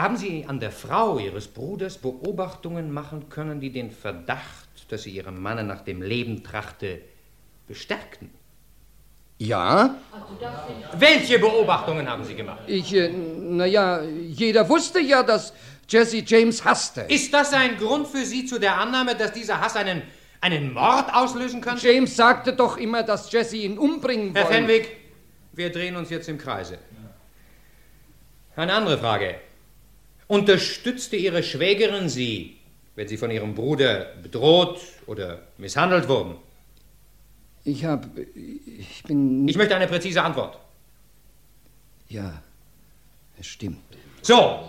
[0.03, 5.11] Haben Sie an der Frau Ihres Bruders Beobachtungen machen können, die den Verdacht, dass sie
[5.11, 7.01] Ihrem Manne nach dem Leben trachte,
[7.69, 8.29] bestärkten?
[9.39, 9.95] Ja?
[10.99, 12.63] Welche Beobachtungen haben Sie gemacht?
[12.67, 15.53] Ich, äh, naja, jeder wusste ja, dass
[15.89, 17.03] Jesse James hasste.
[17.03, 20.03] Ist das ein Grund für Sie zu der Annahme, dass dieser Hass einen,
[20.41, 21.87] einen Mord auslösen könnte?
[21.87, 24.57] James sagte doch immer, dass Jesse ihn umbringen Herr wollte.
[24.57, 24.97] Fenwick,
[25.53, 26.79] wir drehen uns jetzt im Kreise.
[28.57, 29.37] Eine andere Frage.
[30.33, 32.57] Unterstützte Ihre Schwägerin Sie,
[32.97, 36.37] wenn Sie von Ihrem Bruder bedroht oder misshandelt wurden?
[37.65, 38.07] Ich hab.
[38.17, 39.47] Ich bin.
[39.47, 40.59] Ich möchte eine präzise Antwort.
[42.09, 42.43] Ja,
[43.39, 43.77] es stimmt.
[44.23, 44.61] So,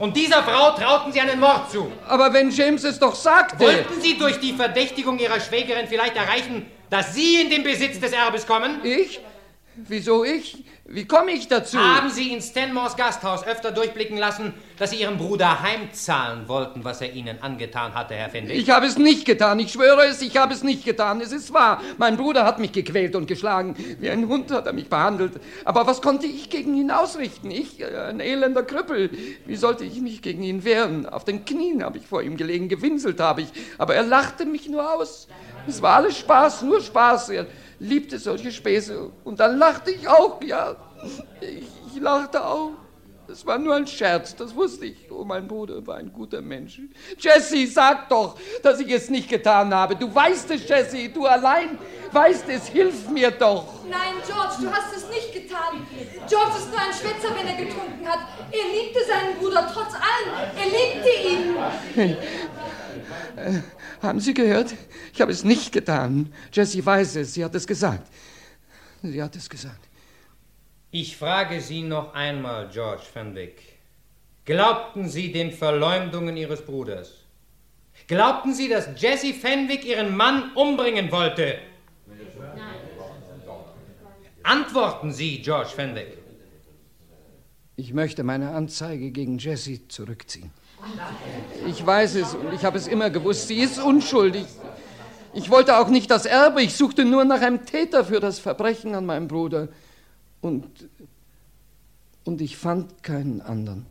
[0.00, 1.92] und dieser Frau trauten Sie einen Mord zu.
[2.08, 3.60] Aber wenn James es doch sagte.
[3.60, 8.10] Wollten Sie durch die Verdächtigung Ihrer Schwägerin vielleicht erreichen, dass Sie in den Besitz des
[8.10, 8.84] Erbes kommen?
[8.84, 9.20] Ich?
[9.74, 10.64] Wieso ich?
[10.84, 11.78] Wie komme ich dazu?
[11.78, 17.00] Haben Sie in Stanmores Gasthaus öfter durchblicken lassen, dass Sie Ihrem Bruder heimzahlen wollten, was
[17.00, 18.56] er Ihnen angetan hatte, Herr Fenwick?
[18.56, 19.58] Ich habe es nicht getan.
[19.60, 21.22] Ich schwöre es, ich habe es nicht getan.
[21.22, 21.80] Es ist wahr.
[21.96, 23.74] Mein Bruder hat mich gequält und geschlagen.
[23.98, 25.40] Wie ein Hund hat er mich behandelt.
[25.64, 27.50] Aber was konnte ich gegen ihn ausrichten?
[27.50, 29.08] Ich, äh, ein elender Krüppel.
[29.46, 31.06] Wie sollte ich mich gegen ihn wehren?
[31.06, 33.48] Auf den Knien habe ich vor ihm gelegen, gewinselt habe ich.
[33.78, 35.28] Aber er lachte mich nur aus.
[35.66, 37.30] Es war alles Spaß, nur Spaß.
[37.30, 37.46] Er
[37.82, 39.10] liebte solche Späße.
[39.24, 40.76] Und dann lachte ich auch, ja.
[41.40, 42.72] Ich, ich lachte auch.
[43.28, 45.10] Es war nur ein Scherz, das wusste ich.
[45.10, 46.80] Oh, mein Bruder war ein guter Mensch.
[47.18, 49.96] Jesse, sag doch, dass ich es nicht getan habe.
[49.96, 51.78] Du weißt es, Jesse, du allein
[52.10, 52.66] weißt es.
[52.66, 53.84] Hilf mir doch.
[53.88, 55.86] Nein, George, du hast es nicht getan.
[56.28, 58.18] George ist nur ein Schwätzer, wenn er getrunken hat.
[58.50, 60.34] Er liebte seinen Bruder trotz allem.
[60.58, 62.16] Er liebte ihn.
[64.02, 64.74] Haben Sie gehört?
[65.12, 66.32] Ich habe es nicht getan.
[66.52, 67.34] Jessie weiß es.
[67.34, 68.10] Sie hat es gesagt.
[69.02, 69.88] Sie hat es gesagt.
[70.90, 73.78] Ich frage Sie noch einmal, George Fenwick.
[74.44, 77.12] Glaubten Sie den Verleumdungen Ihres Bruders?
[78.06, 81.58] Glaubten Sie, dass Jesse Fenwick Ihren Mann umbringen wollte?
[84.42, 86.18] Antworten Sie, George Fenwick.
[87.76, 90.50] Ich möchte meine Anzeige gegen Jessie zurückziehen.
[91.66, 93.48] Ich weiß es und ich habe es immer gewusst.
[93.48, 94.46] Sie ist unschuldig.
[95.34, 98.94] Ich wollte auch nicht das Erbe, ich suchte nur nach einem Täter für das Verbrechen
[98.94, 99.68] an meinem Bruder.
[100.42, 100.66] Und,
[102.24, 103.86] und ich fand keinen anderen.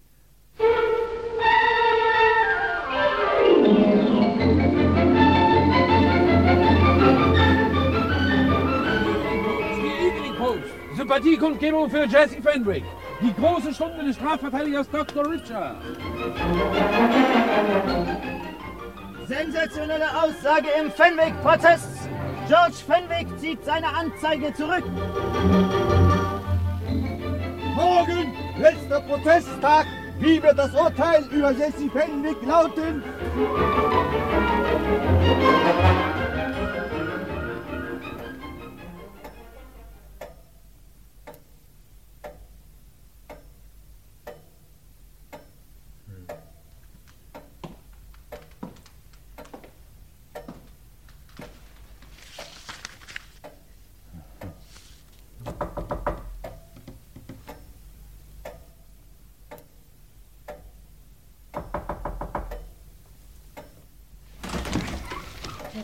[10.96, 12.84] Sympathiekundgebung für Jesse Fenwick.
[13.22, 15.30] Die große Stunde des Strafverteidigers Dr.
[15.30, 15.78] Richard.
[19.32, 22.10] Sensationelle Aussage im Fenwick-Prozess.
[22.50, 24.84] George Fenwick zieht seine Anzeige zurück.
[27.74, 29.86] Morgen, letzter Prozesstag.
[30.20, 33.02] Wie wird das Urteil über Jesse Fenwick lauten?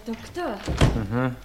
[0.07, 0.57] Doktor,
[1.11, 1.35] Aha.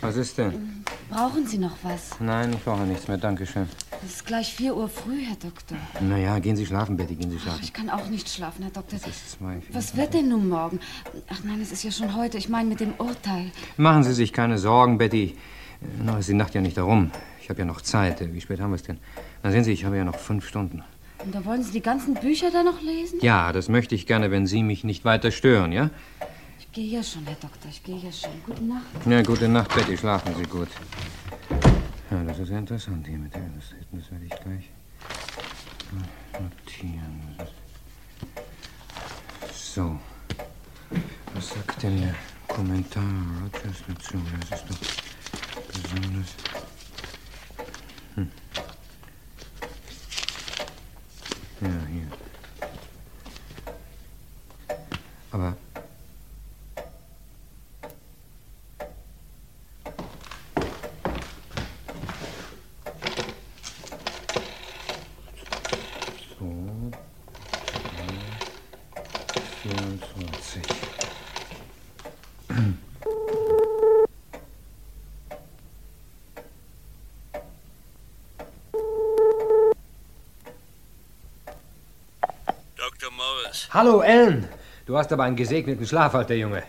[0.00, 0.82] Was ist denn?
[1.08, 2.18] brauchen Sie noch was?
[2.18, 3.68] Nein, ich brauche nichts mehr, danke schön.
[4.04, 5.76] Es ist gleich 4 Uhr früh, Herr Doktor.
[6.00, 7.60] Naja, gehen Sie schlafen, Betty, gehen Sie schlafen.
[7.62, 8.98] Ich kann auch nicht schlafen, Herr Doktor.
[8.98, 10.80] Zwei, vier, Was wird denn nun morgen?
[11.28, 12.36] Ach nein, es ist ja schon heute.
[12.36, 13.52] Ich meine mit dem Urteil.
[13.76, 15.36] Machen Sie sich keine Sorgen, Betty.
[16.02, 17.12] Noch ist die Nacht ja nicht darum.
[17.40, 18.34] Ich habe ja noch Zeit.
[18.34, 18.98] Wie spät haben wir es denn?
[19.44, 20.82] Na sehen Sie, ich habe ja noch fünf Stunden.
[21.24, 23.20] Und da wollen Sie die ganzen Bücher da noch lesen?
[23.22, 25.90] Ja, das möchte ich gerne, wenn Sie mich nicht weiter stören, ja?
[26.72, 27.68] Ich gehe ja schon, Herr Doktor.
[27.68, 28.30] Ich gehe ja schon.
[28.46, 28.84] Gute Nacht.
[29.04, 29.98] Ja, gute Nacht, Betty.
[29.98, 30.68] Schlafen Sie gut.
[32.12, 33.52] Ja, das ist ja interessant hier mit dem.
[33.56, 34.70] Das, das werde ich gleich
[36.40, 37.36] notieren.
[39.52, 39.98] So.
[41.34, 42.14] Was sagt denn der
[42.46, 43.02] Kommentar
[43.42, 44.22] Rogers dazu?
[44.48, 44.78] Das ist doch
[45.72, 46.28] besonders.
[48.14, 48.30] Hm.
[51.62, 52.06] Ja, hier.
[55.32, 55.56] Aber
[66.40, 66.90] so.
[69.62, 70.62] 24.
[82.76, 83.10] Dr.
[83.12, 84.46] Morris, Hallo, Ellen.
[84.84, 86.62] Du hast aber einen gesegneten Schlaf, alter Junge.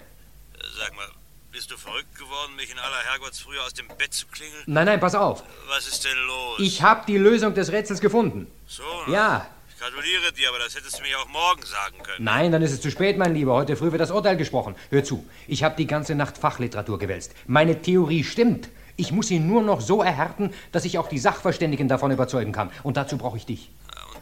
[0.79, 1.05] sag mal,
[1.51, 4.63] bist du verrückt geworden, mich in aller Herrgottsfrühe aus dem Bett zu klingeln?
[4.65, 5.43] Nein, nein, pass auf.
[5.67, 6.59] Was ist denn los?
[6.59, 8.47] Ich habe die Lösung des Rätsels gefunden.
[8.65, 9.47] So, na, Ja.
[9.67, 12.23] Ich gratuliere dir, aber das hättest du mir auch morgen sagen können.
[12.23, 13.55] Nein, dann ist es zu spät, mein Lieber.
[13.55, 14.75] Heute früh wird das Urteil gesprochen.
[14.89, 15.27] Hör zu.
[15.49, 17.33] Ich habe die ganze Nacht Fachliteratur gewälzt.
[17.45, 18.69] Meine Theorie stimmt.
[18.95, 22.71] Ich muss sie nur noch so erhärten, dass ich auch die Sachverständigen davon überzeugen kann.
[22.83, 23.69] Und dazu brauche ich dich.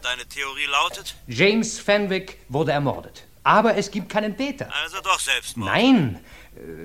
[0.00, 1.14] Und deine Theorie lautet?
[1.26, 3.24] James Fenwick wurde ermordet.
[3.42, 4.66] Aber es gibt keinen Täter.
[4.82, 5.70] Also doch Selbstmord.
[5.70, 6.18] Nein.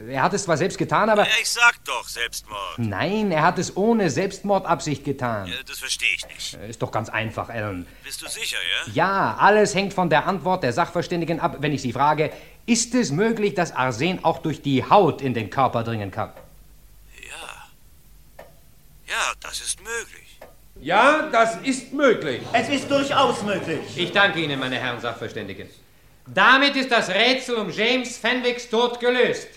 [0.07, 1.23] Äh, Er hat es zwar selbst getan, aber.
[1.23, 2.77] Ja, ich sag doch Selbstmord.
[2.77, 5.47] Nein, er hat es ohne Selbstmordabsicht getan.
[5.47, 6.55] Ja, das verstehe ich nicht.
[6.55, 7.87] Äh, Ist doch ganz einfach, Alan.
[8.03, 8.57] Bist du sicher,
[8.87, 8.91] ja?
[8.93, 12.33] Ja, alles hängt von der Antwort der Sachverständigen ab, wenn ich Sie frage,
[12.65, 16.33] ist es möglich, dass Arsen auch durch die Haut in den Körper dringen kann?
[19.07, 20.24] Ja, das ist möglich.
[20.81, 22.41] Ja, das ist möglich.
[22.53, 23.79] Es ist durchaus möglich.
[23.95, 25.69] Ich danke Ihnen, meine Herren Sachverständigen.
[26.27, 29.47] Damit ist das Rätsel um James Fenwicks Tod gelöst.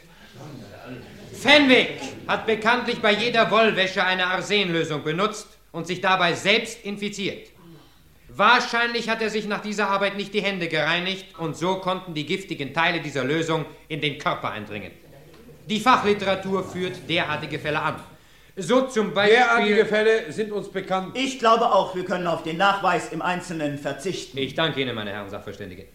[1.32, 7.48] Fenwick hat bekanntlich bei jeder Wollwäsche eine Arsenlösung benutzt und sich dabei selbst infiziert.
[8.28, 12.26] Wahrscheinlich hat er sich nach dieser Arbeit nicht die Hände gereinigt und so konnten die
[12.26, 14.92] giftigen Teile dieser Lösung in den Körper eindringen.
[15.68, 17.96] Die Fachliteratur führt derartige Fälle an.
[18.60, 19.36] So zum Beispiel.
[19.36, 21.16] Derartige Fälle sind uns bekannt.
[21.16, 24.36] Ich glaube auch, wir können auf den Nachweis im Einzelnen verzichten.
[24.38, 25.86] Ich danke Ihnen, meine Herren Sachverständige.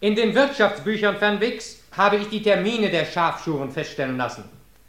[0.00, 4.44] In den Wirtschaftsbüchern Fernwicks habe ich die Termine der Schafschuren feststellen lassen.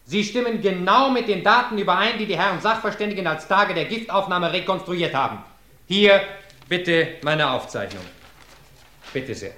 [0.05, 4.51] Sie stimmen genau mit den Daten überein, die die Herren Sachverständigen als Tage der Giftaufnahme
[4.51, 5.43] rekonstruiert haben.
[5.87, 6.21] Hier
[6.67, 8.03] bitte meine Aufzeichnung.
[9.13, 9.53] Bitte sehr.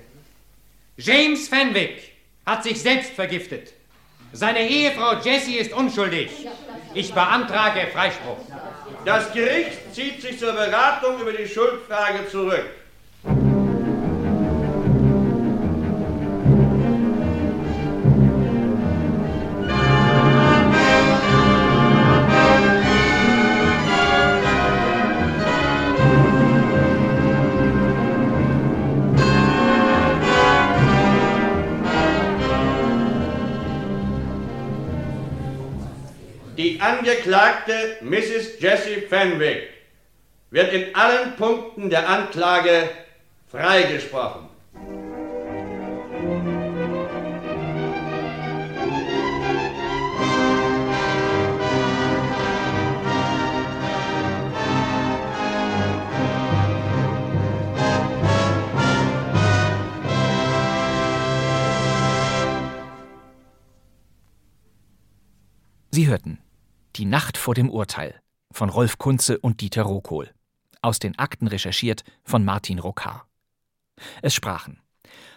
[0.98, 2.12] James Fenwick
[2.46, 3.74] hat sich selbst vergiftet.
[4.34, 6.30] Seine Ehefrau Jessie ist unschuldig.
[6.94, 8.38] Ich beantrage Freispruch.
[9.06, 12.66] Das Gericht zieht sich zur Beratung über die Schuldfrage zurück.
[36.88, 38.62] Angeklagte Mrs.
[38.62, 39.68] Jessie Fenwick
[40.52, 42.90] wird in allen Punkten der Anklage
[43.52, 44.48] freigesprochen.
[65.92, 66.40] Sie hörten
[66.98, 68.20] die Nacht vor dem Urteil
[68.52, 70.34] von Rolf Kunze und Dieter Rokohl.
[70.82, 73.28] Aus den Akten recherchiert von Martin Rokar.
[74.24, 74.82] Es sprachen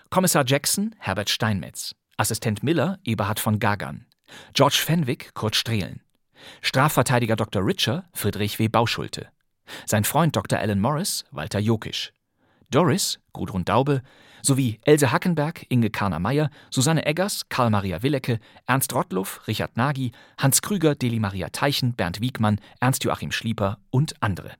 [0.08, 4.06] Kommissar Jackson Herbert Steinmetz, Assistent Miller Eberhard von Gagern,
[4.54, 6.02] George Fenwick Kurt Strehlen,
[6.62, 7.62] Strafverteidiger Dr.
[7.62, 8.68] Richer Friedrich W.
[8.68, 9.28] Bauschulte,
[9.84, 10.60] sein Freund Dr.
[10.60, 12.14] Alan Morris Walter Jokisch,
[12.70, 14.02] Doris Gudrun Daube
[14.42, 20.94] sowie Else Hackenberg, Inge Karner-Meyer, Susanne Eggers, Karl-Maria Willecke, Ernst Rottluff, Richard Nagy, Hans Krüger,
[20.94, 24.52] Deli-Maria Teichen, Bernd Wiegmann, Ernst-Joachim Schlieper und andere.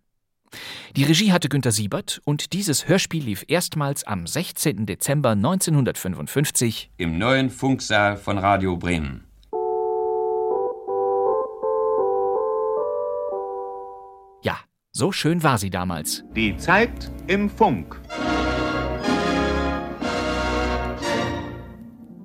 [0.97, 4.85] Die Regie hatte Günter Siebert und dieses Hörspiel lief erstmals am 16.
[4.85, 9.30] Dezember 1955 im neuen Funksaal von Radio Bremen.
[14.93, 16.25] So schön war sie damals.
[16.35, 18.01] Die Zeit im Funk.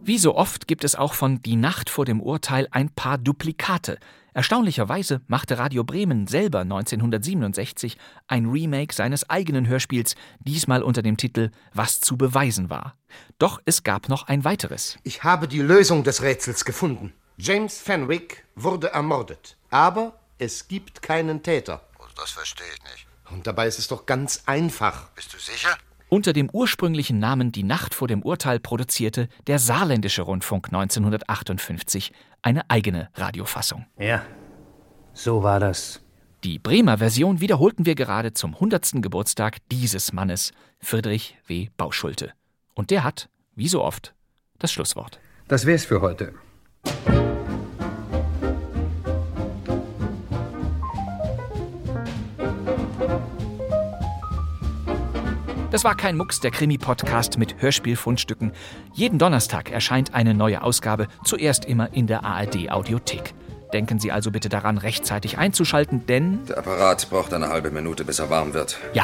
[0.03, 3.97] Wie so oft gibt es auch von Die Nacht vor dem Urteil ein paar Duplikate.
[4.34, 7.97] Erstaunlicherweise machte Radio Bremen selber 1967
[8.28, 12.97] ein Remake seines eigenen Hörspiels, diesmal unter dem Titel Was zu beweisen war.
[13.39, 14.97] Doch es gab noch ein weiteres.
[15.03, 17.13] Ich habe die Lösung des Rätsels gefunden.
[17.38, 19.57] James Fenwick wurde ermordet.
[19.70, 21.82] Aber es gibt keinen Täter.
[22.16, 23.07] Das verstehe ich nicht.
[23.32, 25.09] Und dabei ist es doch ganz einfach.
[25.11, 25.78] Bist du sicher?
[26.09, 32.70] Unter dem ursprünglichen Namen Die Nacht vor dem Urteil produzierte der Saarländische Rundfunk 1958 eine
[32.70, 33.86] eigene Radiofassung.
[33.97, 34.24] Ja,
[35.13, 36.01] so war das.
[36.43, 39.01] Die Bremer Version wiederholten wir gerade zum 100.
[39.01, 41.70] Geburtstag dieses Mannes, Friedrich W.
[41.76, 42.34] Bauschulte.
[42.76, 44.13] Und der hat, wie so oft,
[44.59, 45.20] das Schlusswort.
[45.47, 46.34] Das wär's für heute.
[55.76, 58.53] Das war kein Mucks, der Krimi-Podcast mit Hörspielfundstücken.
[58.93, 63.34] Jeden Donnerstag erscheint eine neue Ausgabe, zuerst immer in der ARD-Audiothek.
[63.73, 66.45] Denken Sie also bitte daran, rechtzeitig einzuschalten, denn.
[66.45, 68.78] Der Apparat braucht eine halbe Minute, bis er warm wird.
[68.93, 69.03] Ja.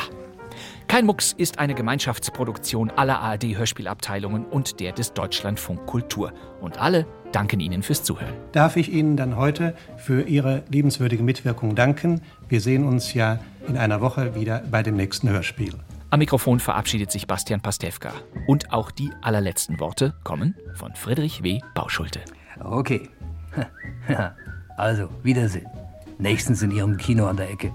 [0.88, 6.32] Kein Mucks ist eine Gemeinschaftsproduktion aller ARD-Hörspielabteilungen und der des Deutschlandfunk Kultur.
[6.62, 8.34] Und alle danken Ihnen fürs Zuhören.
[8.54, 12.22] Darf ich Ihnen dann heute für Ihre liebenswürdige Mitwirkung danken?
[12.48, 15.74] Wir sehen uns ja in einer Woche wieder bei dem nächsten Hörspiel.
[16.12, 18.12] Am Mikrofon verabschiedet sich Bastian Pastewka.
[18.46, 21.62] Und auch die allerletzten Worte kommen von Friedrich W.
[21.74, 22.20] Bauschulte.
[22.64, 23.10] Okay.
[24.78, 25.68] Also, Wiedersehen.
[26.18, 27.72] Nächstens in Ihrem Kino an der Ecke.